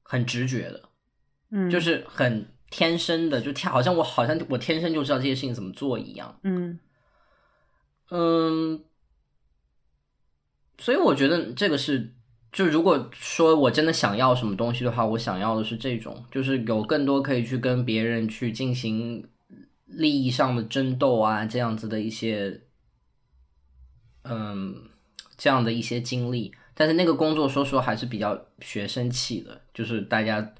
[0.02, 0.88] 很直觉的，
[1.50, 6.38] 嗯，就是很天生的，就天好像我好像我天生就知道这些事情怎么做一样。
[6.42, 6.78] 嗯。
[8.11, 8.85] 嗯，
[10.78, 12.14] 所以我觉得这个是，
[12.54, 19.28] 就如果说我真的想要什么东西的话，我想要的是这种，就是有更多可以去跟别人去进行
[19.86, 22.60] 利益上的争斗啊，这样子的一些，
[24.22, 24.88] 嗯，
[25.36, 26.54] 这样的一些经历。
[26.74, 30.54] 但是那个工作，说实话还是比较学生气的，就是大家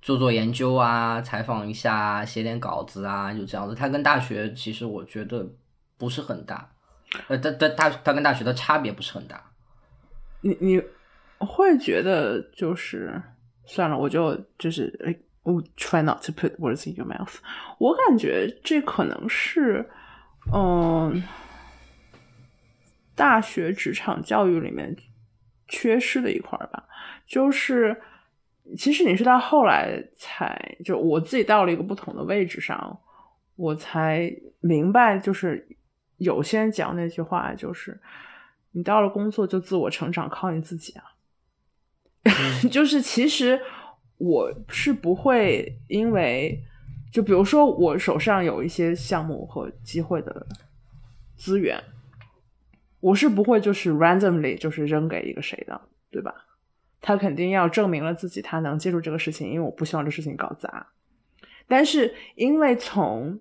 [0.00, 3.74] 做做研究啊，采访一下，写点稿子啊，就这样子。
[3.74, 5.46] 它跟大学其实我觉得
[5.98, 6.72] 不是很大。
[7.28, 9.50] 呃，它它它它跟大学的差别不是很大。
[10.40, 10.82] 你你
[11.44, 13.20] 会觉得就是
[13.64, 17.36] 算了，我就就是哎，我 try not to put words in your mouth。
[17.78, 19.88] 我感觉这可能是
[20.52, 21.22] 嗯，
[23.14, 24.94] 大学职场教育里面
[25.68, 26.84] 缺失的一块吧。
[27.26, 27.98] 就是
[28.76, 33.00] 其实你是到后来才就我自己到了一个不同的位置上，
[33.56, 34.30] 我才
[34.60, 35.66] 明白，就是
[36.18, 37.98] 有些人讲那句话，就是
[38.72, 41.04] 你到了工作就自我成长，靠你自己啊。
[42.70, 43.60] 就是其实
[44.18, 46.62] 我是不会因为，
[47.12, 50.46] 就比如说我手上有一些项目和机会的
[51.36, 51.82] 资源，
[53.00, 56.34] 我是不会就是 randomly 就是扔给一个谁的，对吧？
[57.00, 60.86] 他肯定要证明了自己，他能接住这个事情，因为我不希望这事情搞砸。
[61.68, 63.38] 但是因为从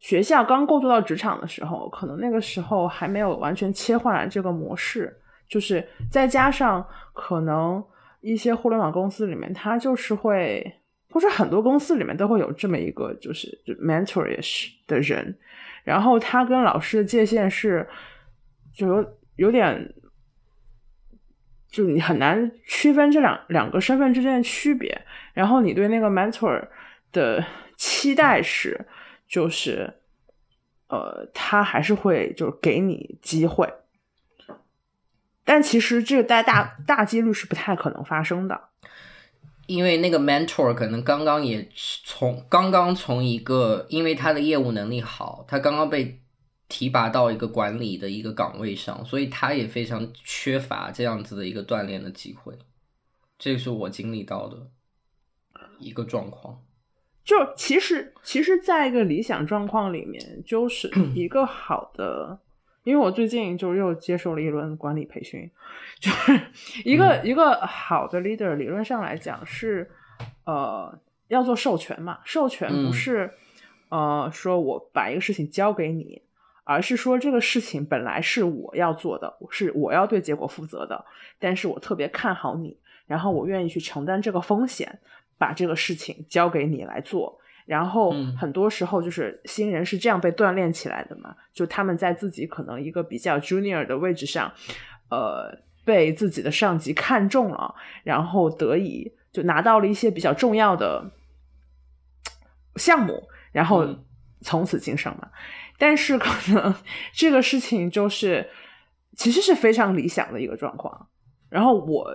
[0.00, 5.19] 学校刚过渡到职场的时候，可能那个时候还没有完全切换这个模式，
[5.50, 6.82] 就是再加上
[7.12, 7.84] 可能
[8.22, 10.64] 一些互联网公司里面，它就是会，
[11.10, 13.48] 或者很多公司里面都会有这么一个就是
[13.84, 15.38] mentorish 的人，
[15.84, 17.86] 然后他跟老师的界限是
[18.72, 19.94] 就有有点。
[21.72, 26.66] 就你很难区分这两两个身份之间的区别，然后你对那个 mentor
[27.12, 28.88] 的期待是，
[29.28, 29.88] 就是，
[30.88, 33.72] 呃，他还是会就是给你机会，
[35.50, 38.68] 但其实这个大大大几率是不太可能发生的。
[39.66, 41.68] 因为那个 mentor 可能刚刚也
[42.04, 46.20] 从刚刚从一个，因为他的业务能力好，他刚刚被
[46.68, 52.56] 提拔到一个管理的一个岗位上，所以他也非常缺乏这样子的一个锻炼的机会。
[53.36, 54.56] 这是我经历到的
[55.80, 56.62] 一个状况。
[57.24, 62.38] 就其实其实，在一个理想状况里面，就是 一个好的，
[62.90, 65.48] 因为我最近就又接受了一轮管理培训，
[66.00, 66.40] 就是
[66.84, 69.88] 一个、一个好的 leader，理论上来讲是
[70.44, 73.32] 呃要做授权嘛，授权不嗯是、
[73.90, 76.22] 呃说我把一个事情交给你。
[76.62, 81.04] 而是说这个事情本来是我要做的，是我要对结果负责的，
[81.40, 82.76] 但是我特别看好你，
[83.08, 85.00] 然后我愿意去承担这个风险，
[85.36, 94.52] 把这个事情交给你来做，然后嗯很多时候就是新人是这样被锻炼起来的嘛，就他们在自己可能一个比较 junior 的位置上，
[95.10, 101.10] 呃，被自己的上级看中了，然后得以就拿到了一些比较重要的
[102.76, 104.04] 项目，然后嗯
[104.40, 105.30] 从此晋升嘛。
[105.78, 106.74] 但是可能
[107.14, 108.50] 这个事情就是
[109.16, 111.08] 其实是非常理想的一个状况。
[111.48, 112.14] 然后我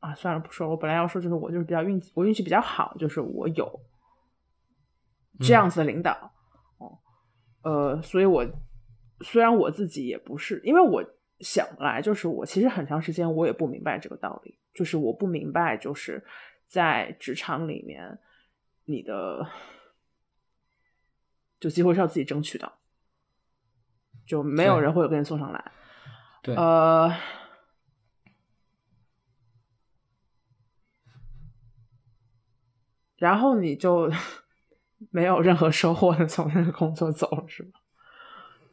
[0.00, 3.80] 啊，算了不说了，我本来要说就是我就是比较运气，我运气比较好，就是我有
[5.40, 6.32] 这样子的领导。
[6.78, 6.98] 哦，
[7.62, 8.46] 呃，所以我
[9.20, 11.04] 虽然我自己也不是，因为我
[11.40, 16.24] 想来就是我其实很长时间我也不明白这个道理，就是我不明白就是
[16.66, 18.18] 在职场里面
[18.84, 19.46] 你的
[21.58, 22.72] 就机会是要自己争取的，
[24.26, 25.72] 就没有人会给你送上来。
[26.42, 27.14] 对，呃，
[33.16, 34.10] 然后你就
[35.10, 37.80] 没有任何收获的从那个工作走了，是吧？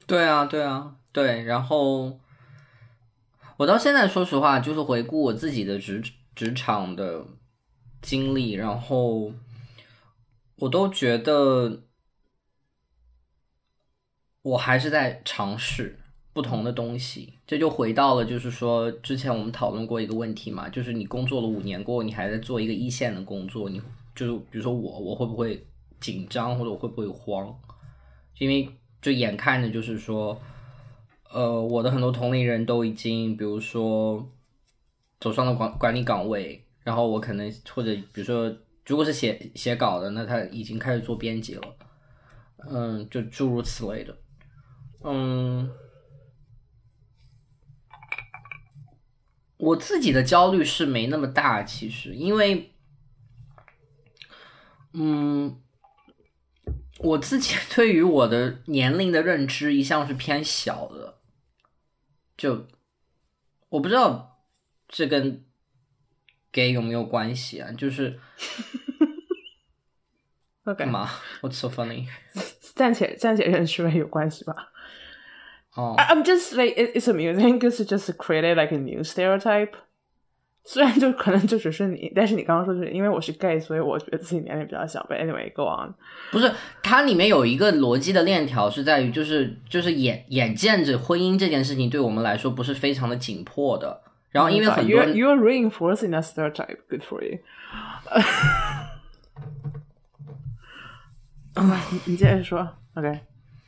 [0.05, 1.43] 对啊，对啊，对。
[1.43, 2.19] 然后
[3.57, 6.03] 我到现在说实话，就是回顾我自己的职
[6.35, 7.25] 职场的
[8.01, 9.31] 经历，然后
[10.57, 11.83] 我都觉得
[14.41, 15.99] 我还是在尝试
[16.33, 17.33] 不同的东西。
[17.47, 23.81] 这就回到了，就是说之前我们讨论过一个问题嘛，就是你工作了五年过后，你还在做一个一线的工作，你
[24.13, 25.65] 就是比如说我，我会不会
[25.99, 27.59] 紧张，或者我会不会慌？
[28.39, 28.69] 因为
[29.01, 30.39] 就眼看着就是说，
[31.31, 34.31] 呃，我的很多同龄人都已经，比如说
[35.19, 41.75] 走上了管管理岗位，然后我可能或者比如说，如果是写写稿的，那他已经开始做编辑了，
[42.69, 44.15] 嗯，就诸如此类的，
[45.03, 45.71] 嗯，
[49.57, 52.71] 我自己的焦虑是没那么大，其实因为，
[54.93, 55.59] 嗯。
[56.99, 61.17] 我自己对于我的年龄的认知一向是偏小的，
[62.35, 62.67] 就
[63.69, 64.43] 我不知道
[64.87, 65.45] 这跟
[66.51, 67.71] gay 有没有关系啊？
[67.71, 68.19] 就是
[70.77, 71.09] 干嘛
[71.41, 72.07] ？What's so funny？
[72.75, 74.73] 暂且暂且认识为有关系吧。
[75.75, 79.75] 哦 I'm just like it, it's amusing because it just created like a new stereotype.
[80.69, 84.99] 虽然就可能就只是你，但是你刚刚说就是因为我是 gay，所以我觉得自己年龄比较小。
[85.09, 85.93] But anyway, go on.
[86.29, 86.51] 不是，
[86.83, 94.01] 它里面有一个逻辑的链条是在于，就是就是眼眼见着婚姻这件事情对我们来说不是非常的紧迫的。
[94.29, 96.79] 然后因为很多 you're you're reinforcing that stereotype.
[96.89, 97.39] Good for you.
[101.95, 103.21] 你 你接着说，OK，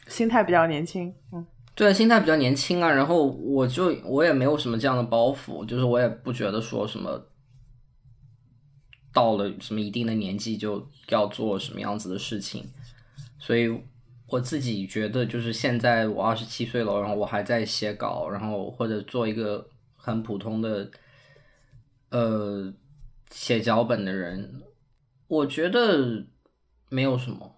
[0.08, 1.48] 心态比较年轻，嗯，
[1.80, 7.26] 对，心态比较年轻啊，然后我就我也没有什么这样的包袱，就是我也不觉得说什么
[9.14, 12.66] 到了什么一定的年纪就要做什么样子的事情，
[13.40, 13.74] 所以
[14.28, 19.66] 我自己觉得就是现在我二十七岁了，然后我还在写稿，然后或者做一个
[19.96, 20.92] 很普通的
[22.10, 22.74] 呃
[23.32, 24.62] 写脚本的人，
[25.30, 26.26] 我觉得
[26.90, 27.56] 没有什么。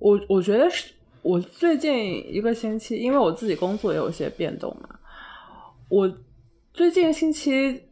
[0.00, 0.93] 我我觉得是
[1.24, 4.88] 我最近一个星期，因为我自己工作也有一些变动嘛，
[5.88, 6.18] 我
[6.72, 7.82] 最近星期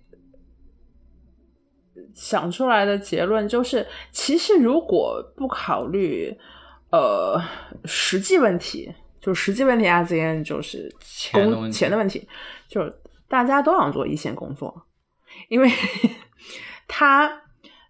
[2.14, 6.38] 想出来的结论就是，其实如果不考虑
[6.90, 7.40] 呃
[7.86, 10.94] 实际问题，就实际问题 a s in 就是
[11.32, 12.28] 工钱的问题钱的问题，
[12.68, 12.94] 就是
[13.28, 14.86] 大家都想做一线工作，
[15.48, 15.68] 因为
[16.86, 17.40] 他。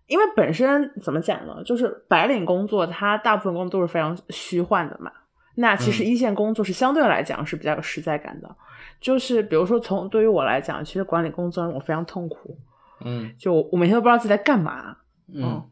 [0.08, 5.10] 因为本身怎么讲呢，就是白领工作，它大部分工作都是非常虚幻的嘛。
[5.54, 8.56] 那其实嗯一线工作是相对来讲是比较有实在感的。
[9.00, 12.56] 就是比如说从对于我来讲，其实管理工作让我非常痛苦，
[13.04, 14.96] 嗯就我每天都不知道自己在干嘛。
[15.34, 15.62] 嗯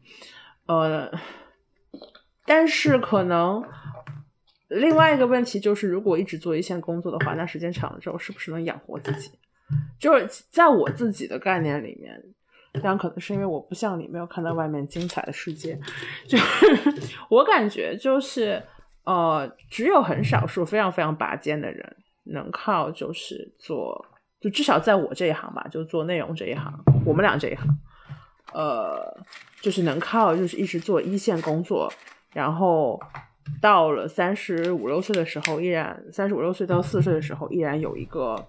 [0.67, 1.11] 呃，
[2.45, 3.63] 但是可能
[4.69, 9.31] 另外一个问题就是，如果一直做一线工作的话，那时间长了之后，是不是能养活自己？
[9.99, 12.21] 就是在我自己的概念里面，
[12.73, 15.79] 这样可能是因为我不像你没有看到外面精彩的世界，
[16.27, 16.45] 就是
[17.29, 18.61] 我感觉就是
[19.03, 21.95] 呃，只有很少数非常非常拔尖的人
[22.25, 24.05] 能靠就是做，
[24.39, 26.71] 就至少在我这一行吧，就做内容这一行，
[27.05, 27.67] 我们俩这一行，
[28.53, 29.23] 呃，
[29.59, 31.91] 就是能靠就是一直做一线工作，
[32.33, 32.99] 然后
[33.59, 38.47] 到了三十五六岁的时候，依然三十五六岁到四十岁的时候，依然有一个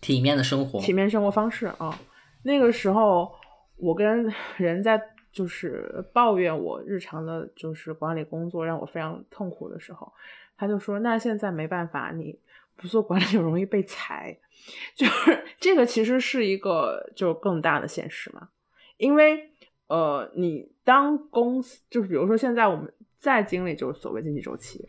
[0.00, 1.96] 体面的生活，体面生活方式啊。
[2.42, 3.32] 那个时候，
[3.76, 5.00] 我跟人在
[5.36, 10.10] 就是抱怨我日常的就是管理工作让我非常痛苦的时候，
[10.56, 12.38] 他就说：“那现在没办法，你
[12.74, 14.34] 不做管理就容易被裁。
[14.96, 18.48] ”就是这个其实是一个就更大的现实嘛，
[18.96, 19.50] 因为
[19.88, 24.88] 呃，你当公司就是比如说现在我们在经历就是所谓经济周期，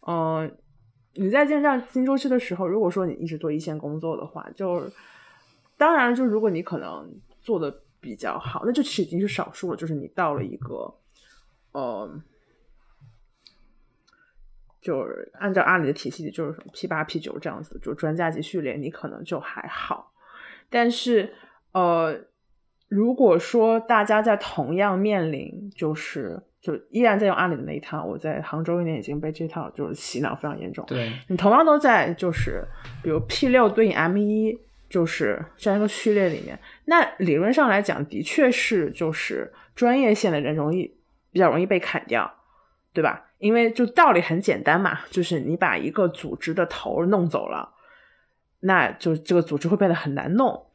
[0.00, 0.46] 呃，
[1.14, 4.90] 你在经历这样经济周期的时候，如果说你一直做一线工作的话，就
[5.78, 10.94] 当然就如果你可能做的比较好，那这其实已经是少数了，就是你到了一个
[11.72, 12.22] 呃。
[14.78, 20.12] 就是按照阿里的体系，就是什么 P 八、P 九这样子，就专家级序列，你可能就还好。
[20.70, 21.34] 但是，
[21.72, 22.16] 呃，
[22.86, 30.84] 如果说大家在同样面临，就是就依然在用阿里的那一套，我在杭州一年已经被这套就是洗脑非常严重。
[30.86, 32.64] 对你同样都在就是
[33.02, 34.56] 比如 P 六对应 M 一，
[34.88, 40.96] 就是这样一个序列里面，那理论上来讲，的确是就是专业线的人容易
[41.32, 42.32] 比较容易被砍掉，
[42.92, 43.26] 对吧？
[43.38, 47.74] 因为就道理很简单嘛，就是你把一个组织的头弄走了，
[48.60, 50.66] 那就这个组织会变得很难弄。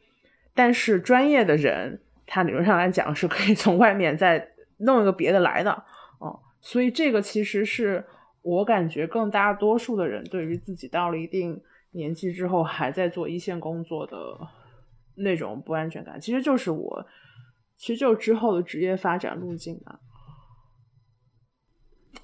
[0.54, 5.72] 但是专业的人，他理论上来讲是可以从外面再弄一个别的来的，
[6.20, 8.06] 哦，所以这个其实是
[8.42, 11.60] 我感觉更大多数的人对于自己到了一定
[11.92, 14.16] 年纪之后还在做一线工作的
[15.16, 17.06] 那种不安全感，其实就是我，
[17.78, 20.00] 其实就之后的职业发展路径啊。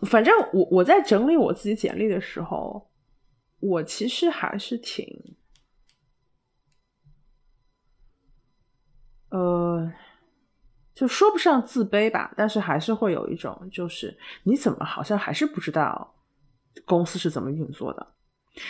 [0.01, 2.91] 反正我我在整理我自己简历的时候，
[3.59, 5.05] 我其实还是挺，
[9.29, 9.91] 呃，
[10.93, 16.15] 就说不上自卑吧，但是还是会有一种，就是你怎么好像还是不知道
[16.85, 18.15] 公司是怎么运作的，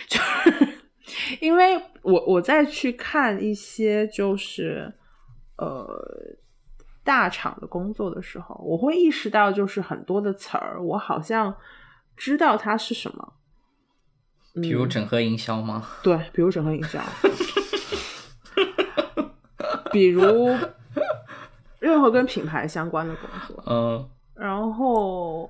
[0.07, 0.17] 就
[0.53, 0.76] 是
[1.39, 4.93] 因为我我再去看一些就是
[5.57, 5.85] 呃。
[7.03, 11.55] 大厂的工作的时候，我会意识到，就是很多的词儿，我好像
[12.17, 13.33] 知道它是什么。
[14.55, 15.87] 比如整合营销吗？
[16.03, 17.01] 对，比如整合营销，
[19.89, 20.53] 比如
[21.79, 23.63] 任何跟品牌相关的工作。
[23.65, 25.49] 嗯，然后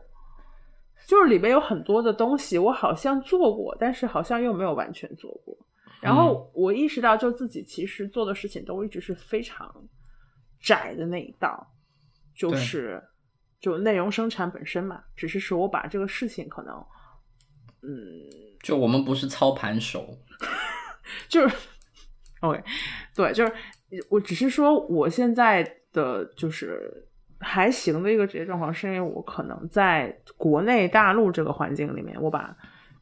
[1.07, 5.57] 就是里面有很多的东西，我好像做过，但是好像又没有完全做过。
[6.01, 9.73] 然后我意识到，就自己其实做的事情都一直是非常。
[10.59, 11.71] 窄的那一道，
[12.35, 13.01] 就是
[13.59, 16.75] 就内容生产本身嘛，只是说我把这个事情可能，
[17.83, 18.25] 嗯，
[18.63, 20.17] 就我们不是操盘手，
[21.29, 21.55] 就是
[22.41, 22.61] ，OK，
[23.15, 23.53] 对，就是
[24.09, 27.06] 我只是说我现在的就是
[27.39, 32.55] 还行的一个职业状况，是因为我可能在国内大陆这个环境里面，我把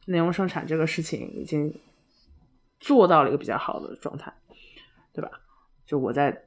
[0.06, 1.72] 内容生产这个事情已经
[2.80, 4.32] 做到了一个比较好的状态，
[5.12, 5.30] 对吧？
[5.86, 6.42] 就我在。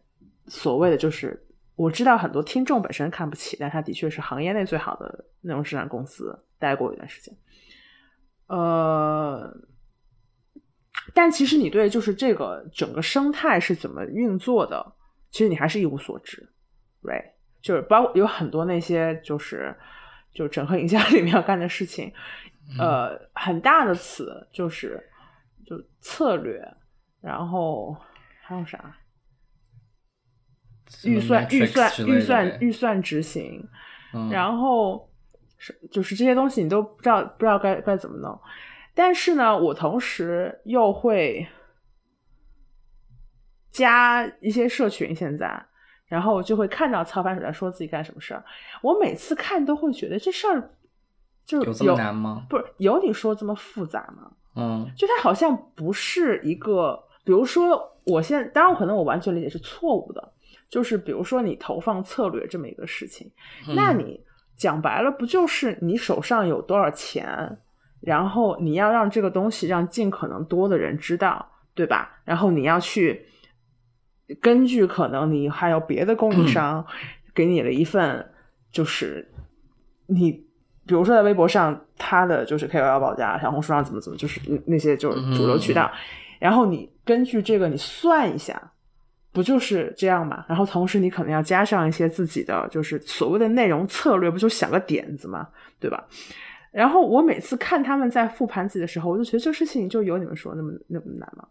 [0.51, 1.39] 所谓的就是，
[1.75, 7.31] 我知道很多听众本身看不起，但他的确是行业内最好的内容生产公司待过一段时间。
[8.47, 9.55] 呃，
[11.13, 14.95] 但其实你对就是这个整个生态是怎么运作的，
[15.29, 16.49] 其实你还是一无所知
[17.03, 17.33] ，right？
[17.61, 19.75] 就是包括有很多那些就是
[20.33, 22.13] 就整合营销 里面要干的事情，
[22.77, 25.01] 呃，很大的词就是
[25.65, 26.61] 就策略，
[27.21, 27.95] 然后
[28.41, 28.95] 还有啥？
[31.03, 33.63] 预算、预算、预算、预算执行，
[34.31, 35.07] 然后
[35.59, 38.41] 是就是这些东西你都不知道不知道该该怎么弄，
[38.95, 41.47] 但是呢，我同时又会
[43.69, 45.63] 加一些社群，现在，
[46.09, 48.43] 然后就会看到操盘手在说自己干什么事儿，
[48.81, 50.71] 我每次看都会觉得这事儿
[51.45, 52.43] 就有这么难吗？
[52.49, 54.31] 不是有你说这么复杂吗？
[54.55, 60.33] 嗯，就它好像不是一个，比如说我现在，当然可能我完全理解是错误的。
[60.69, 63.31] 就是比如说你投放策略这么一个事情，
[63.75, 64.19] 那你
[64.55, 67.57] 讲白了不就是你手上有多少钱，
[68.01, 71.43] 然后你要让这个东西让尽可能多的人知道，
[71.73, 72.19] 对吧？
[72.23, 73.25] 然后你要去
[74.41, 76.85] 根据可能你还有别的供应商
[77.33, 78.25] 给你了一份，
[78.71, 79.27] 就是
[80.07, 80.31] 你
[80.85, 85.91] 比如说在微博上他的就是 KOL 报价，小红书上怎么怎么就是那些就是主流渠道，
[86.39, 88.71] 然后你根据这个你算一下。
[89.31, 90.43] 不就是这样嘛？
[90.49, 95.47] 然后同时你可能要加上一些自己的，就是所谓的内容策略，不就想个点子嘛，
[95.79, 96.03] 对吧？
[96.71, 101.47] 然后我每次看他们在复盘自己的时候，我就觉得这个事情就有你们说那么那么难吗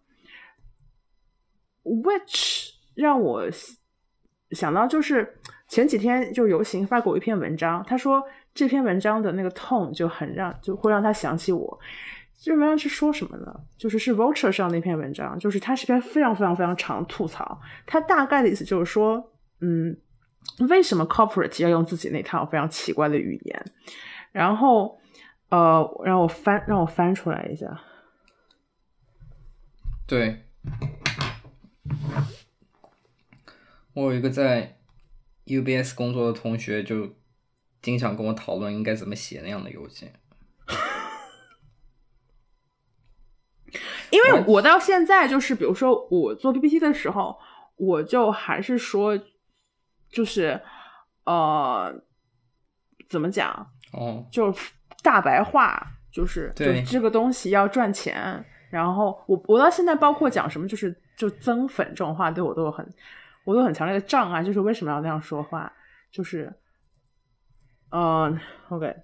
[2.03, 3.45] ？Which 让我
[4.53, 8.23] 想到就是前几天就游行发过一篇文章，他说
[8.55, 11.79] 这篇文章的那个 tone 就很让就会让他想起我。
[12.41, 13.53] 这篇文章是说什么呢？
[13.77, 17.61] 就是是 Vulture 上那篇文章，就是它是篇非常非常非常长的吐槽。
[17.85, 19.97] 它大概的意思就是说，嗯，
[20.69, 23.65] 为什么 Corporate 要用自己那套非常奇怪的语言？
[24.31, 25.01] 然后，
[25.49, 27.67] 呃，让我翻，让我翻出来一下。
[30.07, 30.45] 对，
[33.95, 34.79] 我有一个在
[35.47, 37.17] UBS 工作的同学就
[37.83, 40.13] 经常跟我讨论应该怎么写那样的邮件。
[44.11, 47.39] 因为我到现在就是，比如说我做 PPT 的时候，
[47.77, 49.19] 我就还是说，
[50.11, 50.61] 就是
[51.25, 52.03] 呃，
[53.09, 54.55] 怎么讲，哦，就
[55.03, 58.45] 大白话，就是就对这个东西要赚钱。
[58.71, 62.89] 然后我我到现在包括讲什么，就是就增粉这种话，对我都有很
[63.45, 65.71] 我都有很强烈的障碍，就是为什么要那样说话，
[66.11, 66.51] 就是，
[67.91, 68.97] 嗯、o k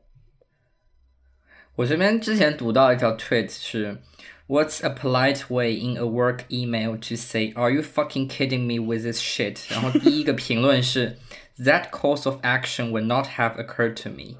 [1.74, 4.00] 我这边之前读到一条 tweet 是
[4.46, 9.02] ，What's a polite way in a work email to say Are you fucking kidding me with
[9.02, 9.72] this shit？
[9.72, 11.18] 然后第一个评论是
[11.58, 14.36] That course of action would not have occurred to me。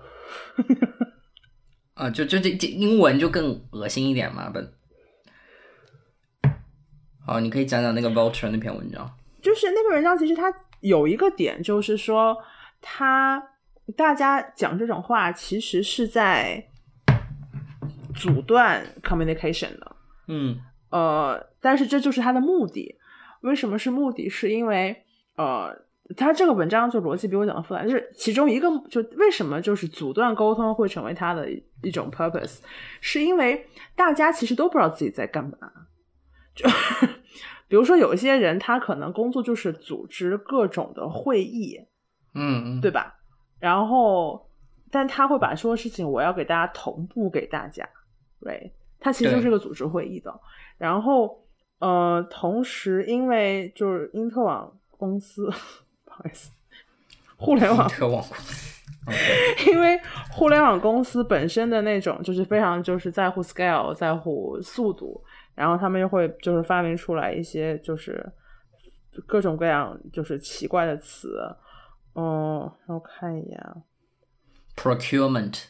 [1.95, 4.68] 啊，就就这这英文就更恶心一点嘛，but
[7.27, 9.11] 好，你可以讲讲那个 Vulture 那篇文章。
[9.41, 12.37] 就是那篇文章，其实它有一个点，就是说，
[12.83, 13.43] 他
[13.97, 16.62] 大家讲这种话，其实是在
[18.14, 19.97] 阻断 communication 的。
[20.29, 20.59] 嗯
[20.91, 22.97] 呃，但是这就是他的目的。
[23.41, 24.29] 为什么是目的？
[24.29, 25.05] 是因为
[25.37, 25.75] 呃，
[26.16, 32.59] 他这个文章就逻辑比我讲的复杂，就是其中一个就为什么就是阻断沟通会成为他的一一种 purpose，
[33.01, 33.66] 是因为
[33.97, 35.57] 大家其实都不知道自己在干嘛。
[36.55, 36.69] 就
[37.67, 41.81] 比如说有一些人，他可能工作就是组织各种的会议，
[42.35, 43.15] 嗯嗯，对吧？
[43.59, 44.49] 然后，
[44.91, 47.89] 但他会把所有事情我要给大家同步给大家
[48.43, 48.71] ，right？
[49.01, 50.33] 他其实就是对个组织会议的。
[50.79, 51.45] 然后，
[51.79, 55.51] 呃，同时因为就是英特网公司，
[56.05, 56.51] 不好意思，
[57.37, 58.73] 互联网特网公司。
[59.67, 60.01] 因为
[60.31, 65.23] 互联网公司本身的那种就是非常就是在乎 scale，在乎速度，
[65.55, 68.33] 然后他们又会就是发明出来一些就是
[69.27, 71.39] 各种各样就是奇怪的词，
[72.15, 73.77] 嗯，让我看一眼啊
[74.77, 75.67] ，Procurement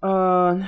[0.00, 0.60] 呃，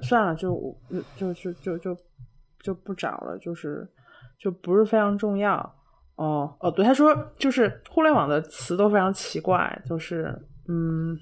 [0.00, 0.76] 算了，就我
[1.16, 1.96] 就就就就
[2.60, 3.88] 就不找了，就是
[4.38, 5.81] 就不是非常重要。
[6.16, 10.36] 哦哦，对，他说就是互联网的词都非常奇怪，就是
[10.68, 11.18] 嗯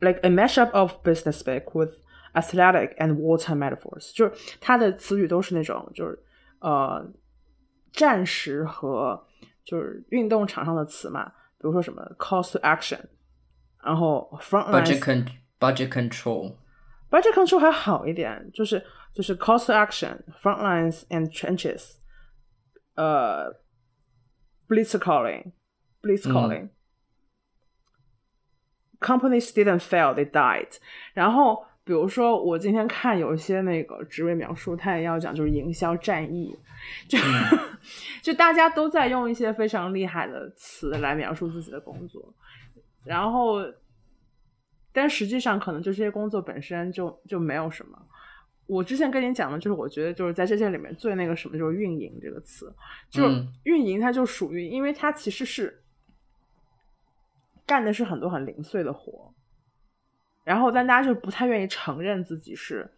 [0.00, 1.94] ，like a mashup of business speak with
[2.34, 6.18] athletic and water metaphors，就是它的词语都是那种就是
[6.60, 7.04] 呃
[7.92, 9.26] 战时和
[9.64, 11.24] 就是运动场上的词嘛，
[11.58, 13.00] 比如说什么 call to action，
[13.82, 15.26] 然后 front budget line con
[15.58, 16.54] budget control。
[17.10, 21.94] budget control 还好一点，就是就是 call to action front lines and trenches，
[22.96, 23.54] 呃
[24.68, 25.52] blitz calling
[26.02, 26.68] blitz calling、
[29.00, 30.76] companies didn't fail they died，
[31.14, 31.64] 然后。
[31.86, 36.52] 比如说，我今天看有一些那个职位描述，他也要讲就是营销战役，
[37.06, 37.16] 就、
[38.20, 42.34] 就大家都在用一些非常厉害的词来描述自己的工作，
[43.04, 43.60] 然后，
[44.92, 47.96] 但实际上可能就这些工作本身就就没有什么。
[48.66, 52.74] 我之前跟你讲的，就是我觉得就是在这些里面最那个什么，就是运营这个词，
[53.10, 53.22] 就
[53.64, 55.82] 运营它就属于，因为它其实是
[57.64, 59.32] 干的是很多很零碎的活，
[60.44, 62.88] 然后但大家就不太愿意承认自己是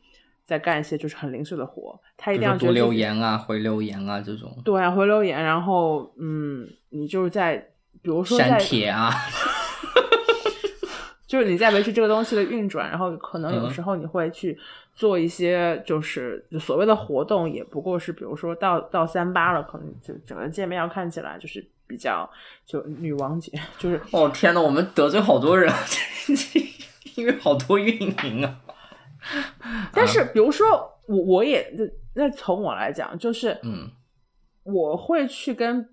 [0.47, 7.57] 在干一些就是很零碎的活，他一定要觉得自己如说读留言啊、回留言啊这种，对啊，回留言，然后嗯，你就是在
[8.01, 9.11] 比如说在删帖啊，
[11.29, 14.59] 就是你在维持这个东西的运转，然后可能有嗯时候你会去
[14.95, 22.29] 做一些就是就所谓的活动，也不过是比如说到到三八了，可能就整个界面要看起来就是比较
[22.65, 25.71] 就女王节，就是哦天呐，我们得罪好多人，
[27.17, 28.61] 因为好多运营啊。
[29.93, 30.67] 但是比如说
[31.07, 31.85] 我我也那
[32.25, 33.91] 那从我来讲，就是嗯
[34.63, 35.87] 我会去跟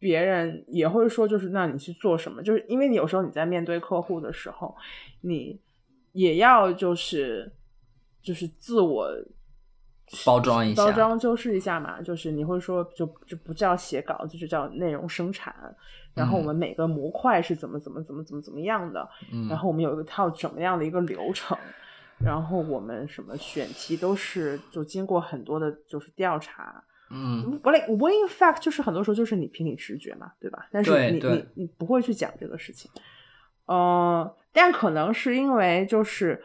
[0.00, 2.42] 别人也会说，就是那你去做什么？
[2.42, 4.74] 就是因为你有时候你在面对客户的时候，
[5.20, 5.60] 你
[6.12, 7.52] 也要就是
[8.20, 9.08] 就是自我
[10.26, 12.02] 包装一下包装修饰一下嘛。
[12.02, 15.54] 就是你会说就就不叫写稿，就是叫内容生产。
[16.12, 21.56] 然后我们每个模块是怎么怎么怎么怎么怎么样的，嗯然后我们有一套怎么样的一个流程，
[22.18, 30.68] 然后我们什么选题都是就经过很多的就是调查，嗯我 like 我 in fact 就是很多时候就是你凭你直觉嘛，对吧？
[30.72, 32.90] 但是你你你不会去讲这个事情，
[33.66, 36.42] 呃，但可能是因为就是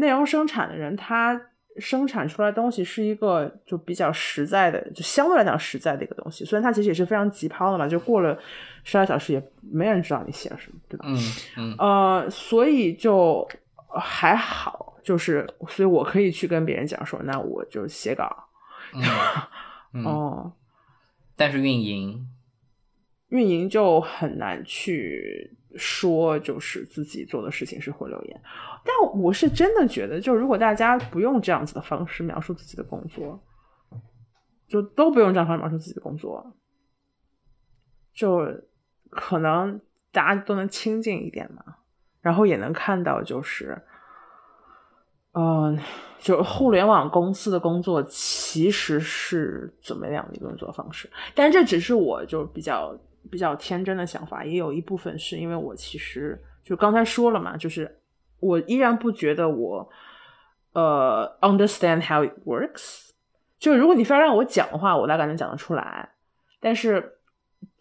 [0.00, 1.40] 内容生产的人他
[1.78, 6.44] 生产出来的东西是一个就比较实在的，就相对来讲实在的一个东西。
[6.44, 8.36] 虽然它其实也是非常急抛的嘛，就过了
[8.82, 11.04] 十二小时也没人知道你写了什么，对吧？
[11.06, 11.16] 嗯
[11.56, 13.48] 嗯呃，所以就
[13.94, 18.28] 还好，就是所以我可以去跟别人讲说，那我就写稿。
[18.92, 19.00] 嗯，
[19.92, 20.52] 哦，
[21.34, 22.28] 但是运营，
[23.28, 28.40] 运营就很难去说，就是自己做的事情是回流言。
[28.84, 33.42] 但我是真的觉得，就如果大家不用这样子的方式描述自己的工作，
[34.68, 36.56] 就都不用这样方式描述自己的工作，
[38.14, 38.46] 就
[39.10, 39.80] 可能
[40.12, 41.62] 大家都能亲近一点嘛，
[42.20, 43.82] 然后也能看到就是。
[45.32, 45.78] 嗯，
[46.18, 51.08] 就互联网公司的工作其实是怎么样的一个工作方式？
[51.36, 52.92] 但这只是我就比较
[53.30, 58.00] 比较天真的想法，也有一部分是因为我其实就刚才说了嘛，就是
[58.40, 59.88] 我依然不觉得我
[60.72, 63.10] 呃 understand how it works。
[63.60, 66.10] 就如果你非要让我讲的话，我大概能讲得出来，
[66.58, 67.18] 但是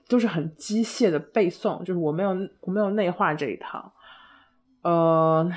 [0.07, 2.29] 都是很机械的背诵，就是我没有
[2.61, 3.91] 我没有内化这一套，
[4.83, 5.51] 呃。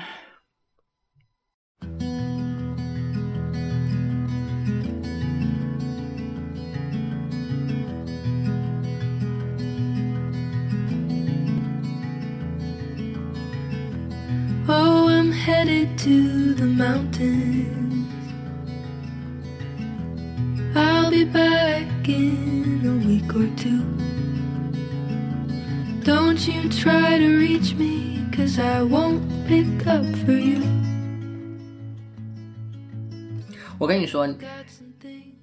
[14.65, 18.07] Oh, I'm headed to the mountains.
[20.75, 23.83] I'll be back in a week or two.
[26.03, 30.82] Don't you try to reach me, cause I won't pick up for you.
[33.83, 34.25] 我跟你说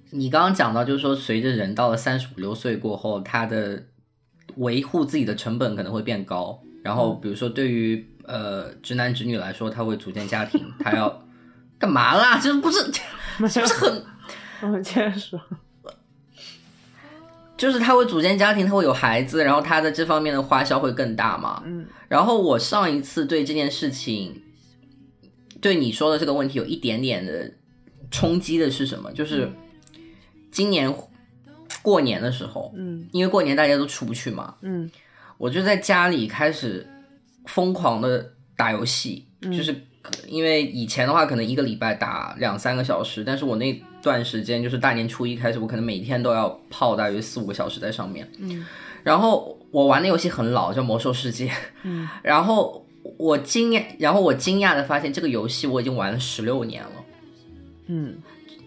[0.09, 3.83] 你刚刚讲到，就是说，随着人到了三十五六岁过后，他的
[4.55, 6.59] 维护自己的成本可能会变高。
[6.83, 11.23] 然后，比如说，对于呃直男直女来说，他会组建家庭，他要
[11.77, 12.39] 干嘛啦？
[12.41, 12.79] 这不是
[13.47, 14.03] 是不是很？
[14.61, 15.39] 我们接着说，
[17.55, 21.61] 就是他会组建家庭，他会有孩子，然后他的这方面的花销会更大嘛。
[21.63, 24.41] 嗯，然后我上一次对这件事情，
[25.61, 27.51] 对你说的这个问题有一点点的
[28.11, 29.11] 冲击的是什么？
[29.13, 29.49] 就是
[30.51, 30.93] 今年
[31.81, 34.91] 过年的时候，嗯因为过年大家都出不去嘛，嗯
[35.37, 36.87] 我就在家里开始
[37.45, 39.75] 疯狂的打游戏，就是
[40.27, 48.29] 因为以前的话可能一个礼拜打两三个小时，但是我那段时间就是大年初一开始，我可能每天都要泡大约四五个小时在上面。
[48.37, 48.65] 嗯，
[49.03, 51.47] 然后我玩的游戏很老，叫《魔兽世界》。
[51.83, 52.85] 嗯，然后
[53.17, 57.00] 我惊讶，然后我惊讶的发现这个游戏我已经玩了十六年了。
[57.93, 58.15] 嗯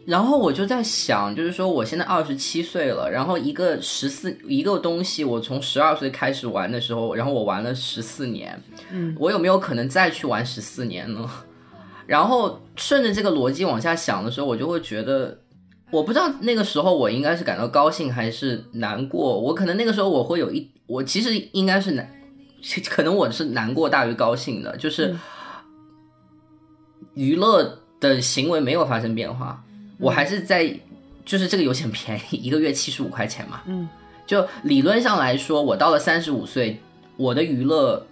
[0.06, 11.30] 然后我就在想，就是说我现在二十七岁了，然后一个十四一个东西，我从十二岁开始玩的时候，然后我玩了十四年，嗯，我有没有可能再去玩十四年呢？
[12.06, 15.38] 然后顺着这个逻辑往下想的时候，我就会觉得，
[15.90, 19.40] 我不知道那个时候我应该是感到高兴还是难过。
[19.40, 22.06] 我可能那个时候我会有一，我其实应该是难，
[22.90, 25.16] 可能我是难过大于高兴的，就是
[27.14, 29.64] 娱乐的行为没有发生变化，
[29.98, 30.72] 我还是在，
[31.24, 33.88] 就是这个游戏很便宜，一个月七十五块钱嘛，嗯，
[34.26, 36.78] 就理论上来说，我到了三十五岁，
[37.16, 38.06] 我的娱乐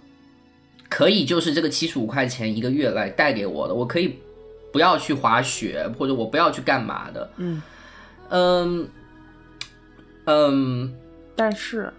[0.89, 4.17] 可以就是这个七十五块钱一个月来带给我的，我可以
[4.71, 7.61] 不要去滑雪，或者我不要去干嘛的，嗯。
[8.29, 8.89] 嗯
[10.25, 10.93] 嗯，
[11.35, 11.93] 但是。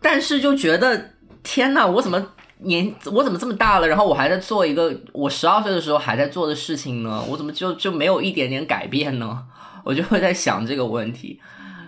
[0.00, 1.10] 但是就觉得
[1.42, 2.24] 天哪，我怎么
[2.60, 7.24] 年我怎么这么大了，然后我还在做一个我十二岁的时候还在做的事情呢？
[7.28, 9.46] 我怎么就就没有一点点改变呢？
[9.84, 11.40] 我就会在想这个问题。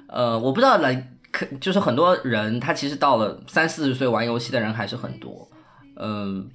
[0.06, 5.48] 呃，我不知道来，可就是很多人他其实到了三四十岁玩游戏的人还是很多。
[5.96, 6.48] 嗯、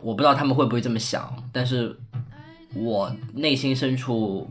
[0.00, 1.98] 我不知道他们会不会这么想，但是
[2.74, 4.48] 我内心深处。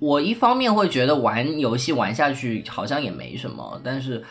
[0.00, 4.24] 我一方面会觉得玩游戏玩下去好像也没什么，但是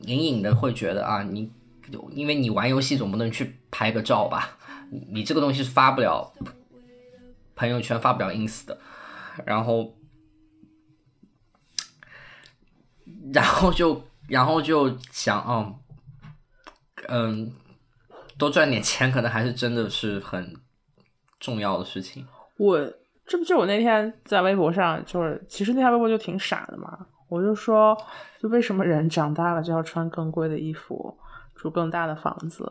[0.00, 1.52] 隐隐的会觉得啊，你
[2.12, 4.58] 因为你玩游戏总不能去拍个照吧，
[5.10, 6.32] 你这个东西是发不了
[7.56, 8.78] 朋友圈、发不了 ins 的，
[9.44, 9.96] 然后
[13.32, 15.74] 然后就然后就想，嗯
[17.08, 17.52] 嗯，
[18.36, 20.54] 多赚点钱可能还是真的是很
[21.40, 22.26] 重要的事情。
[22.58, 22.78] 我
[23.26, 27.96] 这不就我那天在微博上，就是其实那条微博就挺傻的嘛，我就说，
[28.40, 31.16] 就为什么人长大了就要穿更贵的衣服，
[31.54, 32.66] 住更大的房子，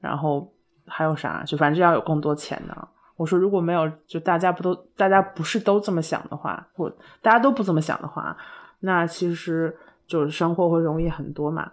[0.00, 0.52] 然后
[0.86, 2.88] 还有啥，就反正要有更多钱呢？
[3.16, 6.90] 我说如果没有，就大家不都大家不是都这么想的话，或
[7.20, 8.34] 大家都不这么想的话，
[8.80, 9.76] 那其实
[10.06, 11.72] 就是生活会容易很多嘛。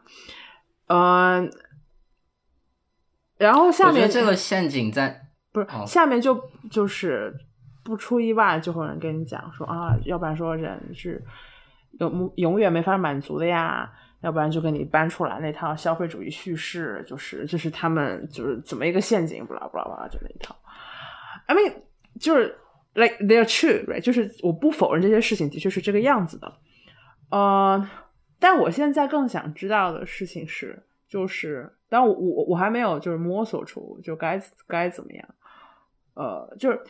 [0.88, 1.50] 嗯、
[3.38, 6.38] 然后下面这个陷阱在不是、哦下面就
[6.70, 7.34] 就是
[7.84, 11.24] 不出意外就会有人跟你讲说啊，要不然说人是
[12.00, 13.92] 永永远没法满足的呀，
[14.22, 20.56] 要不然就给你搬出来那套消费主义叙事，就是就是他们就是怎么一个陷阱，不啦不啦不啦，就那一套。
[21.48, 21.74] I mean，
[22.20, 22.58] 就是
[22.94, 24.02] like they're true，right？
[24.02, 26.54] 就是我不否认这些事情的确是这个样子的，
[27.30, 27.90] 呃，
[28.40, 35.28] 但我现在更想知道的事情是，就是当我我我还没有就是摸索出就该该怎么样，
[36.16, 36.82] 呃，就是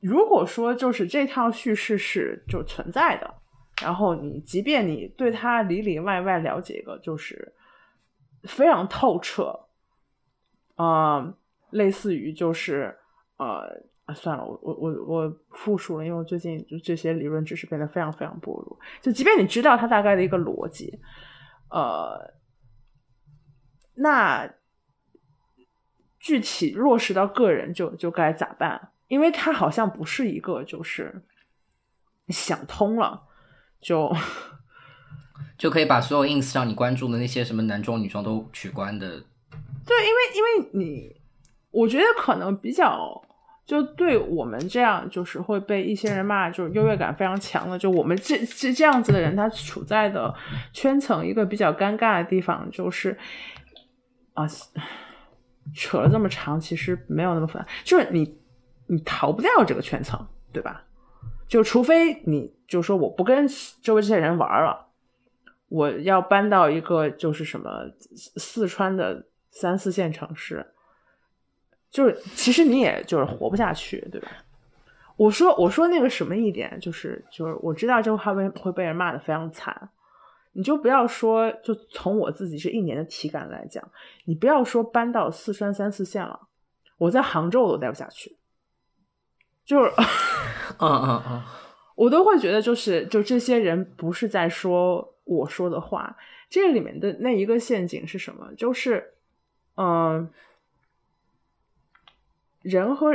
[0.00, 3.34] 如果说就是这套叙事是就存在的，
[3.82, 7.52] 然后你即便你对它里里外外了解一个就是
[8.44, 9.58] 非常透彻，
[10.76, 11.34] 啊、
[11.70, 12.98] 类似于就是
[13.36, 13.86] 呃。
[14.14, 18.80] 算了，我我我我复述了，因为我最近就这些理论知识变得非常非常薄弱。
[19.02, 20.98] 就即便你知道它大概的一个逻辑，
[21.68, 22.32] 呃，
[23.96, 24.50] 那
[26.18, 28.92] 具体落实到个人就就该咋办？
[29.08, 31.22] 因为它好像不是一个就是
[32.28, 33.27] 想通了
[33.80, 34.14] 就
[35.56, 39.08] 就可以把所有 ins 上你关注的那些什么男装女装都取关的。
[39.86, 41.16] 对，因为因为你，
[41.70, 43.22] 我觉得可能比较。
[43.68, 47.78] 就对我们这样，就是会被一些人骂，就是优越感非常强的。
[47.78, 50.34] 就我们这这这样子的人，他处在的
[50.72, 53.14] 圈层一个比较尴尬的地方，就是
[54.32, 54.46] 啊，
[55.74, 58.40] 扯了这么长，其实没有那么复杂，就是你
[58.86, 60.18] 你逃不掉这个圈层，
[60.50, 60.82] 对吧？
[61.48, 63.48] 就除非你就说我不跟
[63.82, 64.86] 周围这些人玩了，
[65.68, 67.90] 我要搬到一个就是什么
[68.36, 70.74] 四川的三四线城市。
[71.90, 74.28] 就是其实你也就是活不下去，对吧？
[75.16, 79.88] 我说我说那个什么一点，就是就是我知道这话会会被人骂的非常惨，
[80.52, 83.82] 你就不要说，就从我自己这一年的体感来讲，
[84.26, 86.38] 你不要说搬到四川三四线了，
[86.98, 88.36] 我在杭州我都待不下去，
[89.68, 89.92] 就是
[90.78, 91.42] 嗯嗯嗯，
[91.94, 96.16] 我都会觉得就是就这些人不是在说我说的话，
[96.48, 98.48] 这里面的那一个陷阱是什么？
[98.56, 99.12] 就是
[99.74, 99.86] 嗯。
[99.86, 100.28] 呃
[102.62, 103.06] 人和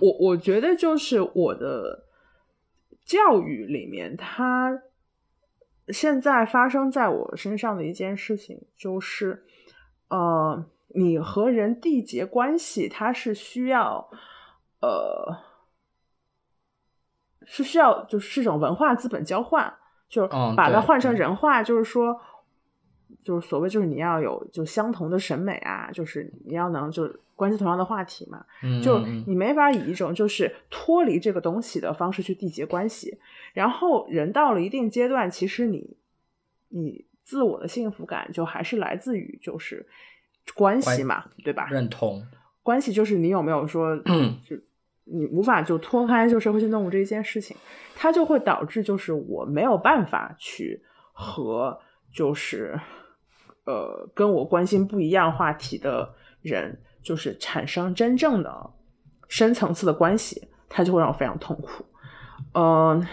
[0.00, 2.04] 我，我觉得就是我的
[3.04, 4.82] 教育里面，它
[5.88, 9.44] 现在发生在我身上的一件事情，就是
[10.08, 14.08] 呃，你和人缔结关系，它是需要
[14.82, 15.38] 呃，
[17.52, 19.72] 是需要就是这种文化资本交换，
[20.08, 22.20] 就是把它换成人话，就是说。
[23.22, 28.98] 就是所谓，就是你要有就相同的审美啊，就是你要能就关心同样的话题嘛，嗯就
[29.28, 33.16] 你没法以一种就是脱离这个东西的方式去缔结关系。
[33.52, 35.96] 然后人到了一定阶段，其实你
[36.70, 39.86] 你自我的幸福感就还是来自于就是
[40.56, 41.68] 关系嘛，对吧？
[41.70, 42.26] 认同。
[42.64, 43.96] 关系就是你有没有说，
[44.42, 44.56] 就
[45.04, 47.56] 你无法就脱开就社会性动物这一件事情，
[47.94, 50.82] 它就会导致就是我没有办法去
[51.12, 51.78] 和
[52.12, 52.78] 就是
[53.64, 58.70] 呃跟我关心不一样话题的人，就是产生真正的
[59.28, 61.84] 深层次的关系，它就会让我非常痛苦。
[62.54, 63.06] 嗯、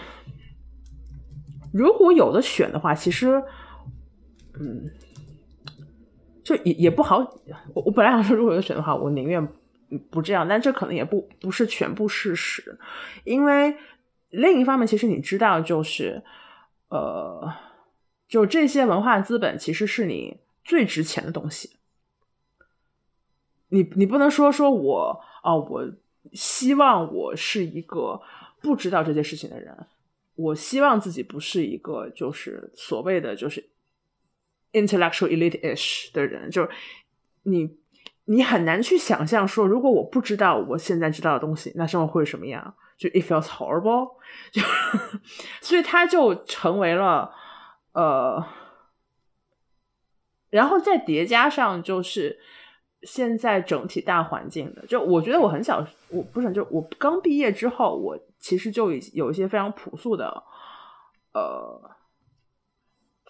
[1.72, 3.42] 如果有的选的话，其实，
[4.58, 4.90] 嗯，
[6.42, 7.18] 就也也不好。
[7.74, 9.46] 我我本来想说，如果有选的话，我宁愿
[9.98, 12.78] 不这样，但这可能也不不是全部事实，
[13.24, 13.76] 因为
[14.30, 16.22] 另一方面，其实你知道，就是
[16.88, 17.52] 呃，
[18.28, 21.76] 就这些文化资本其实是你最值钱的东西。
[23.68, 25.92] 你你不能说说我啊、我
[26.32, 28.20] 希望我是一个
[28.60, 29.74] 不知道这些事情的人，
[30.34, 33.70] 我希望自己不是一个就是所谓的就是
[34.72, 36.70] intellectual elite-ish 的人，就是
[37.44, 37.79] 你
[38.32, 42.72] 你很难去想象说，如果我不知道我现在知道的东西，那生活会是什么样？
[42.96, 44.12] 就 it feels horrible，
[44.52, 44.62] 就
[45.60, 47.32] 所以它就成为了
[47.92, 48.46] 呃，
[50.50, 52.38] 然后再叠加上就是
[53.02, 60.40] 现在整体大环境的，就我觉得我很小，我不是就我刚毕业之后，我其实就已有一些非常朴素的
[61.32, 61.90] 呃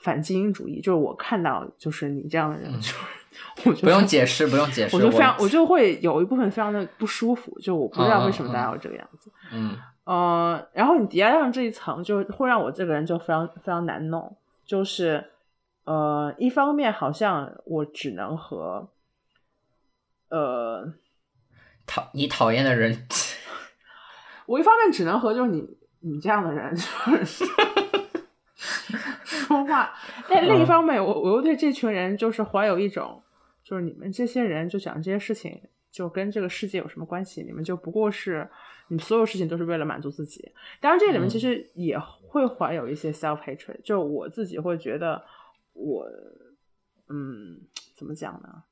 [0.02, 2.94] 反精英主义，就是我看到就是你这样的人，就是
[3.66, 9.30] 我就不用解释，不用解释，我就非常我就会有一部分非常的不舒服，就我不知道为什么大家要这个样子。
[9.52, 14.36] 嗯呃，然后你叠加上这一层，就会让我这个人就非常非常难弄。
[14.64, 15.24] 就是
[15.84, 18.88] 呃，一方面好像我只能和
[20.30, 20.92] 呃，
[21.86, 23.06] 讨你讨厌的人，
[24.46, 25.64] 我一方面只能和就是你
[26.00, 27.44] 你这样的人就是
[29.24, 29.92] 说话，
[30.28, 33.22] 但另一方面，我我又对这群人就是怀有一种，
[33.70, 35.62] 就是你们这些人就讲这些事情
[35.92, 37.44] 就跟这个世界有什么关系？
[37.44, 38.50] 你们就不过是
[38.88, 40.52] 你所有事情都是为了满足自己。
[40.80, 45.24] 当然，这里面其实也会怀有一些 self hatred，就我自己会觉得
[45.72, 46.04] 我，
[47.08, 47.60] 嗯，
[47.96, 48.64] 怎么讲呢？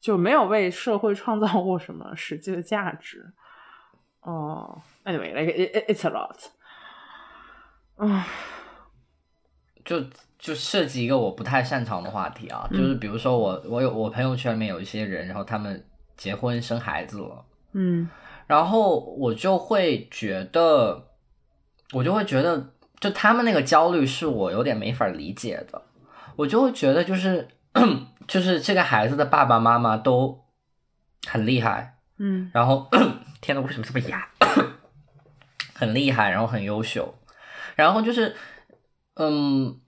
[0.00, 3.34] 就没有为社会创造过什么实际的价值。
[4.22, 6.46] 哦、a n y w a y like it, it, it's a lot。
[7.96, 8.26] 啊，
[9.90, 10.00] 就
[10.38, 15.84] 就涉及一个我不太擅长的话题啊，就是比如说我我有我朋友圈里面有一些人，然后他们
[16.16, 18.08] 结婚生孩子了，嗯。
[18.46, 21.08] 然后我就会觉得，
[21.92, 25.82] 我就会觉得，就他们那个焦虑是我有点没法理解的，
[26.36, 27.48] 我就会觉得就是
[28.28, 30.44] 就是这个孩子的爸爸妈妈都
[31.26, 32.48] 很厉害，嗯。
[32.54, 32.88] 然后
[33.42, 34.28] 天呐，为什么这么哑？
[35.74, 37.12] 很厉害，然后很优秀，
[37.74, 38.36] 然后就是，
[39.22, 39.78] 嗯，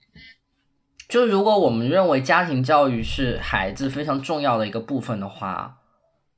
[1.09, 5.79] 就如果我们认为家庭教育是孩子非常重要的一个部分的话，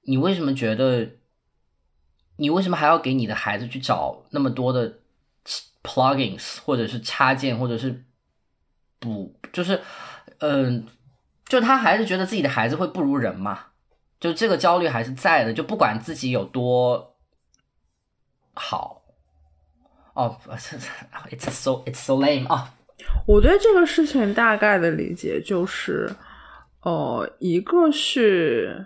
[0.04, 1.06] 你为什么觉得，
[2.38, 5.00] 你为什么还要给你的孩子去找那么多的
[5.84, 8.06] plugins，或者是插件，或者是
[8.98, 9.82] 补，就是，
[10.39, 10.88] 嗯、
[11.48, 13.60] 就他还是觉得自己的孩子会不如人嘛，
[14.22, 17.18] 就这个焦虑还是在的，就不管自己有多
[18.54, 19.02] 好。
[20.14, 20.39] 哦，
[21.30, 22.70] it's so it's so lame 哦，
[23.28, 26.10] 我对这个事情大概的理解就是，
[26.82, 28.86] 呃，一个是，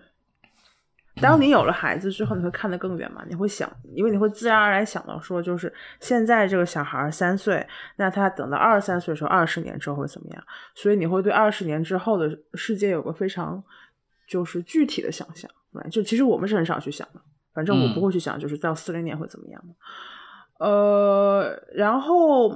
[1.21, 3.23] 当你有了孩子之后，你会看得更远嘛？
[3.27, 7.65] 你会想，因为你会自然而然想到说，就是现在这个小孩三岁，
[7.97, 10.43] 那他等到二十三岁的时候，二十年之后会怎么样？
[10.75, 13.61] 所以你会对二十年之后的世界有个非常
[14.25, 17.19] 就是具体的想象，对就其实我们是很少去想的，
[17.53, 20.65] 反正我嗯不会去想，就是到四零年会怎么样的。
[20.65, 22.49] 呃，然后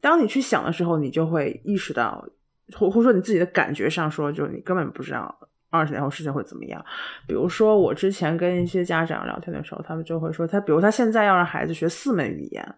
[0.00, 2.26] 当你去想的时候，你就会意识到，
[2.76, 5.34] 或或者说你自己的感觉上说，就是你根本不知道
[5.70, 6.84] 二十年后事情会怎么样。
[7.26, 12.74] 比如说，我之前跟一些家长聊天的时候，他们就会说，他比如他现在要让孩子学四门语言，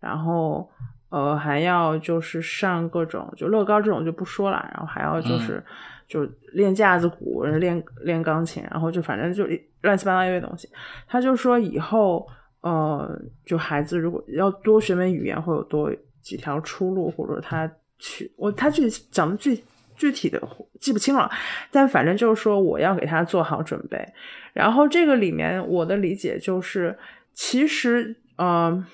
[0.00, 0.68] 然后
[1.10, 5.62] 呃还要就是上各种就乐高这种就不说了，然后还要就是、
[6.08, 9.46] 就练架子鼓、练练钢琴，然后就反正就
[9.82, 10.68] 乱七八糟一堆东西。
[11.06, 12.26] 他就说以后
[12.62, 15.90] 呃，就孩子如果要多学门语言，会有多
[16.22, 19.62] 几条出路，或者他去我他具讲的具
[19.96, 20.40] 具体的
[20.80, 21.30] 记不清了，
[21.70, 24.06] 但反正就是说我要给他做好准备。
[24.52, 26.98] 然后这个里面我的理解就是，
[27.32, 28.86] 其实呃，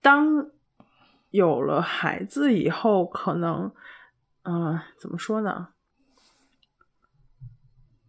[0.00, 0.50] 当
[1.30, 3.72] 有了孩子以后，可能
[4.42, 5.68] 嗯、怎么说呢？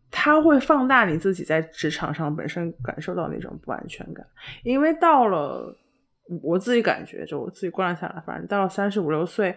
[0.09, 4.25] 他会放大你自己在职场上本身感受到那种不安全感，
[4.63, 5.75] 因为到了
[6.41, 9.55] 我自己感觉，就我自己观察下来，反正到三十五六岁，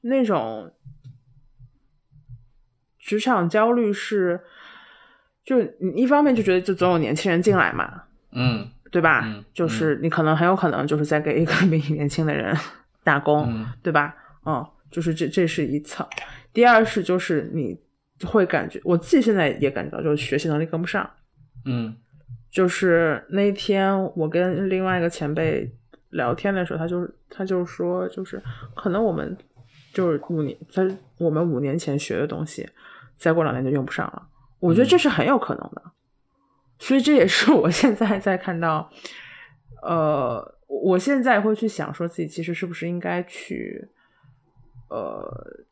[0.00, 0.72] 那种
[2.98, 4.40] 职场焦虑是，
[5.44, 8.02] 就你一方面就觉得就总有年轻人进来嘛，
[8.32, 9.22] 嗯对吧？
[9.26, 12.56] 嗯就是你可能很有可能就是在给一个 比你年轻的人
[13.04, 14.14] 打工，嗯对吧？
[14.44, 16.06] 嗯，就是这这是一层。
[16.52, 17.78] 第二是就是你
[18.24, 21.08] 会感觉，我自己现在也感觉到，就是学习能力跟不上。
[21.64, 21.94] 嗯
[22.50, 25.70] 就是那天我跟另外一个前辈
[26.16, 28.42] 聊天的时候，他就是他就说，就是
[28.74, 29.36] 可能我们
[29.92, 30.82] 就是五年，他
[31.18, 32.68] 我们五年前学的东西，
[33.16, 34.28] 再过两年就用不上了。
[34.58, 35.82] 我觉得这是很有可能的，
[36.78, 38.90] 所以这也是我现在在看到，
[39.82, 43.88] 呃，我现在会去想说自己其实是不是应该去，
[44.90, 45.64] 呃。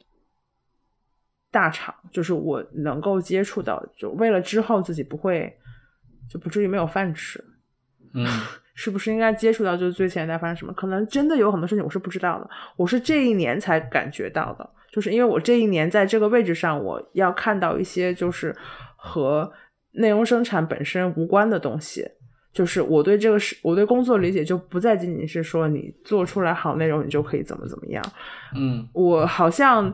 [1.55, 5.57] 大厂就是我能够接触到，就为了之后自己不会
[6.29, 7.45] 就不至于没有饭吃，
[8.13, 8.27] 嗯
[8.75, 10.73] 是不是应该接触到就是最前代发生什么？
[10.75, 18.55] 可能真的有很多事情我是不知道的，我是这一年才感觉到的，就是因为我这一年在这个位置上，我要看到一些就是
[18.97, 19.51] 和
[19.93, 22.05] 内容生产本身无关的东西。
[22.53, 28.05] 就是我对这个事，我对工作理解就不再仅仅是说你做出来好内容，你就可以怎么怎么样。
[28.55, 29.93] 嗯我好像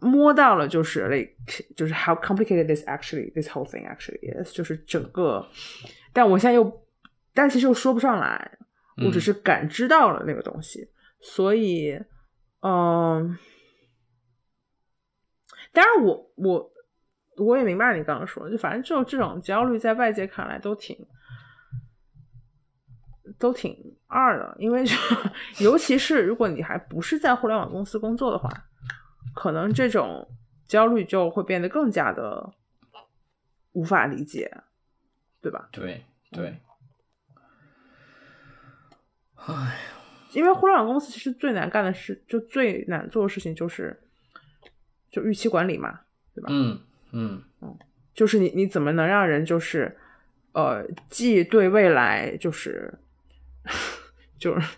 [0.00, 1.30] 摸到了，就是 like
[1.74, 5.46] 就是 how complicated this actually this whole thing actually is，就是整个，
[6.12, 6.62] 但我现在又，
[7.34, 8.58] 但其实又说不上来，
[9.04, 10.88] 我只是感知到了那个东西，
[11.20, 11.92] 所以，
[12.60, 13.38] 嗯，
[15.72, 16.72] 当然我我
[17.36, 20.96] 我也明白你刚刚说的，就反正就这种焦虑，在外界看来都挺。
[23.38, 23.74] 都挺
[24.08, 24.94] 二的，因为就
[25.64, 28.50] 尤其是如果你还不是在互联网公司工作的话，
[29.34, 30.28] 可能这种
[30.66, 32.52] 焦虑就会变得更加的
[33.72, 34.50] 无法理解，
[35.40, 35.68] 对吧？
[35.72, 36.60] 对对，
[40.32, 43.98] 因为互联网公司其实最难干的事，就最难做的事情就是
[45.10, 46.00] 就预期管理嘛，
[46.34, 46.48] 对吧？
[46.50, 46.78] 嗯
[47.12, 47.76] 嗯嗯
[48.14, 49.96] 就是你你怎么能让人就是
[50.52, 52.92] 呃，既对未来就是
[54.38, 54.68] 就是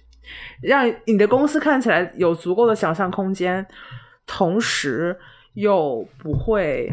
[0.62, 3.66] 让你的公司看起来有足够的想象空间，
[4.26, 5.18] 同时
[5.54, 6.90] 又不会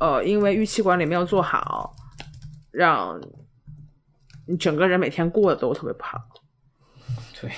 [0.00, 1.94] 呃因为预期管理没有做好，
[2.72, 3.20] 让
[4.46, 6.18] 你整个人每天过得都特别不好。
[7.42, 7.52] 对，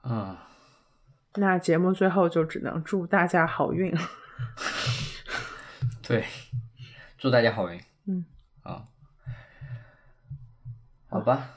[0.00, 0.48] 啊，
[1.34, 3.94] 那节目最后就只能祝大家好运。
[6.00, 6.26] 对，
[7.18, 7.78] 祝大家好运。
[8.06, 8.24] 嗯，
[8.62, 8.88] 啊，
[11.10, 11.50] 好吧。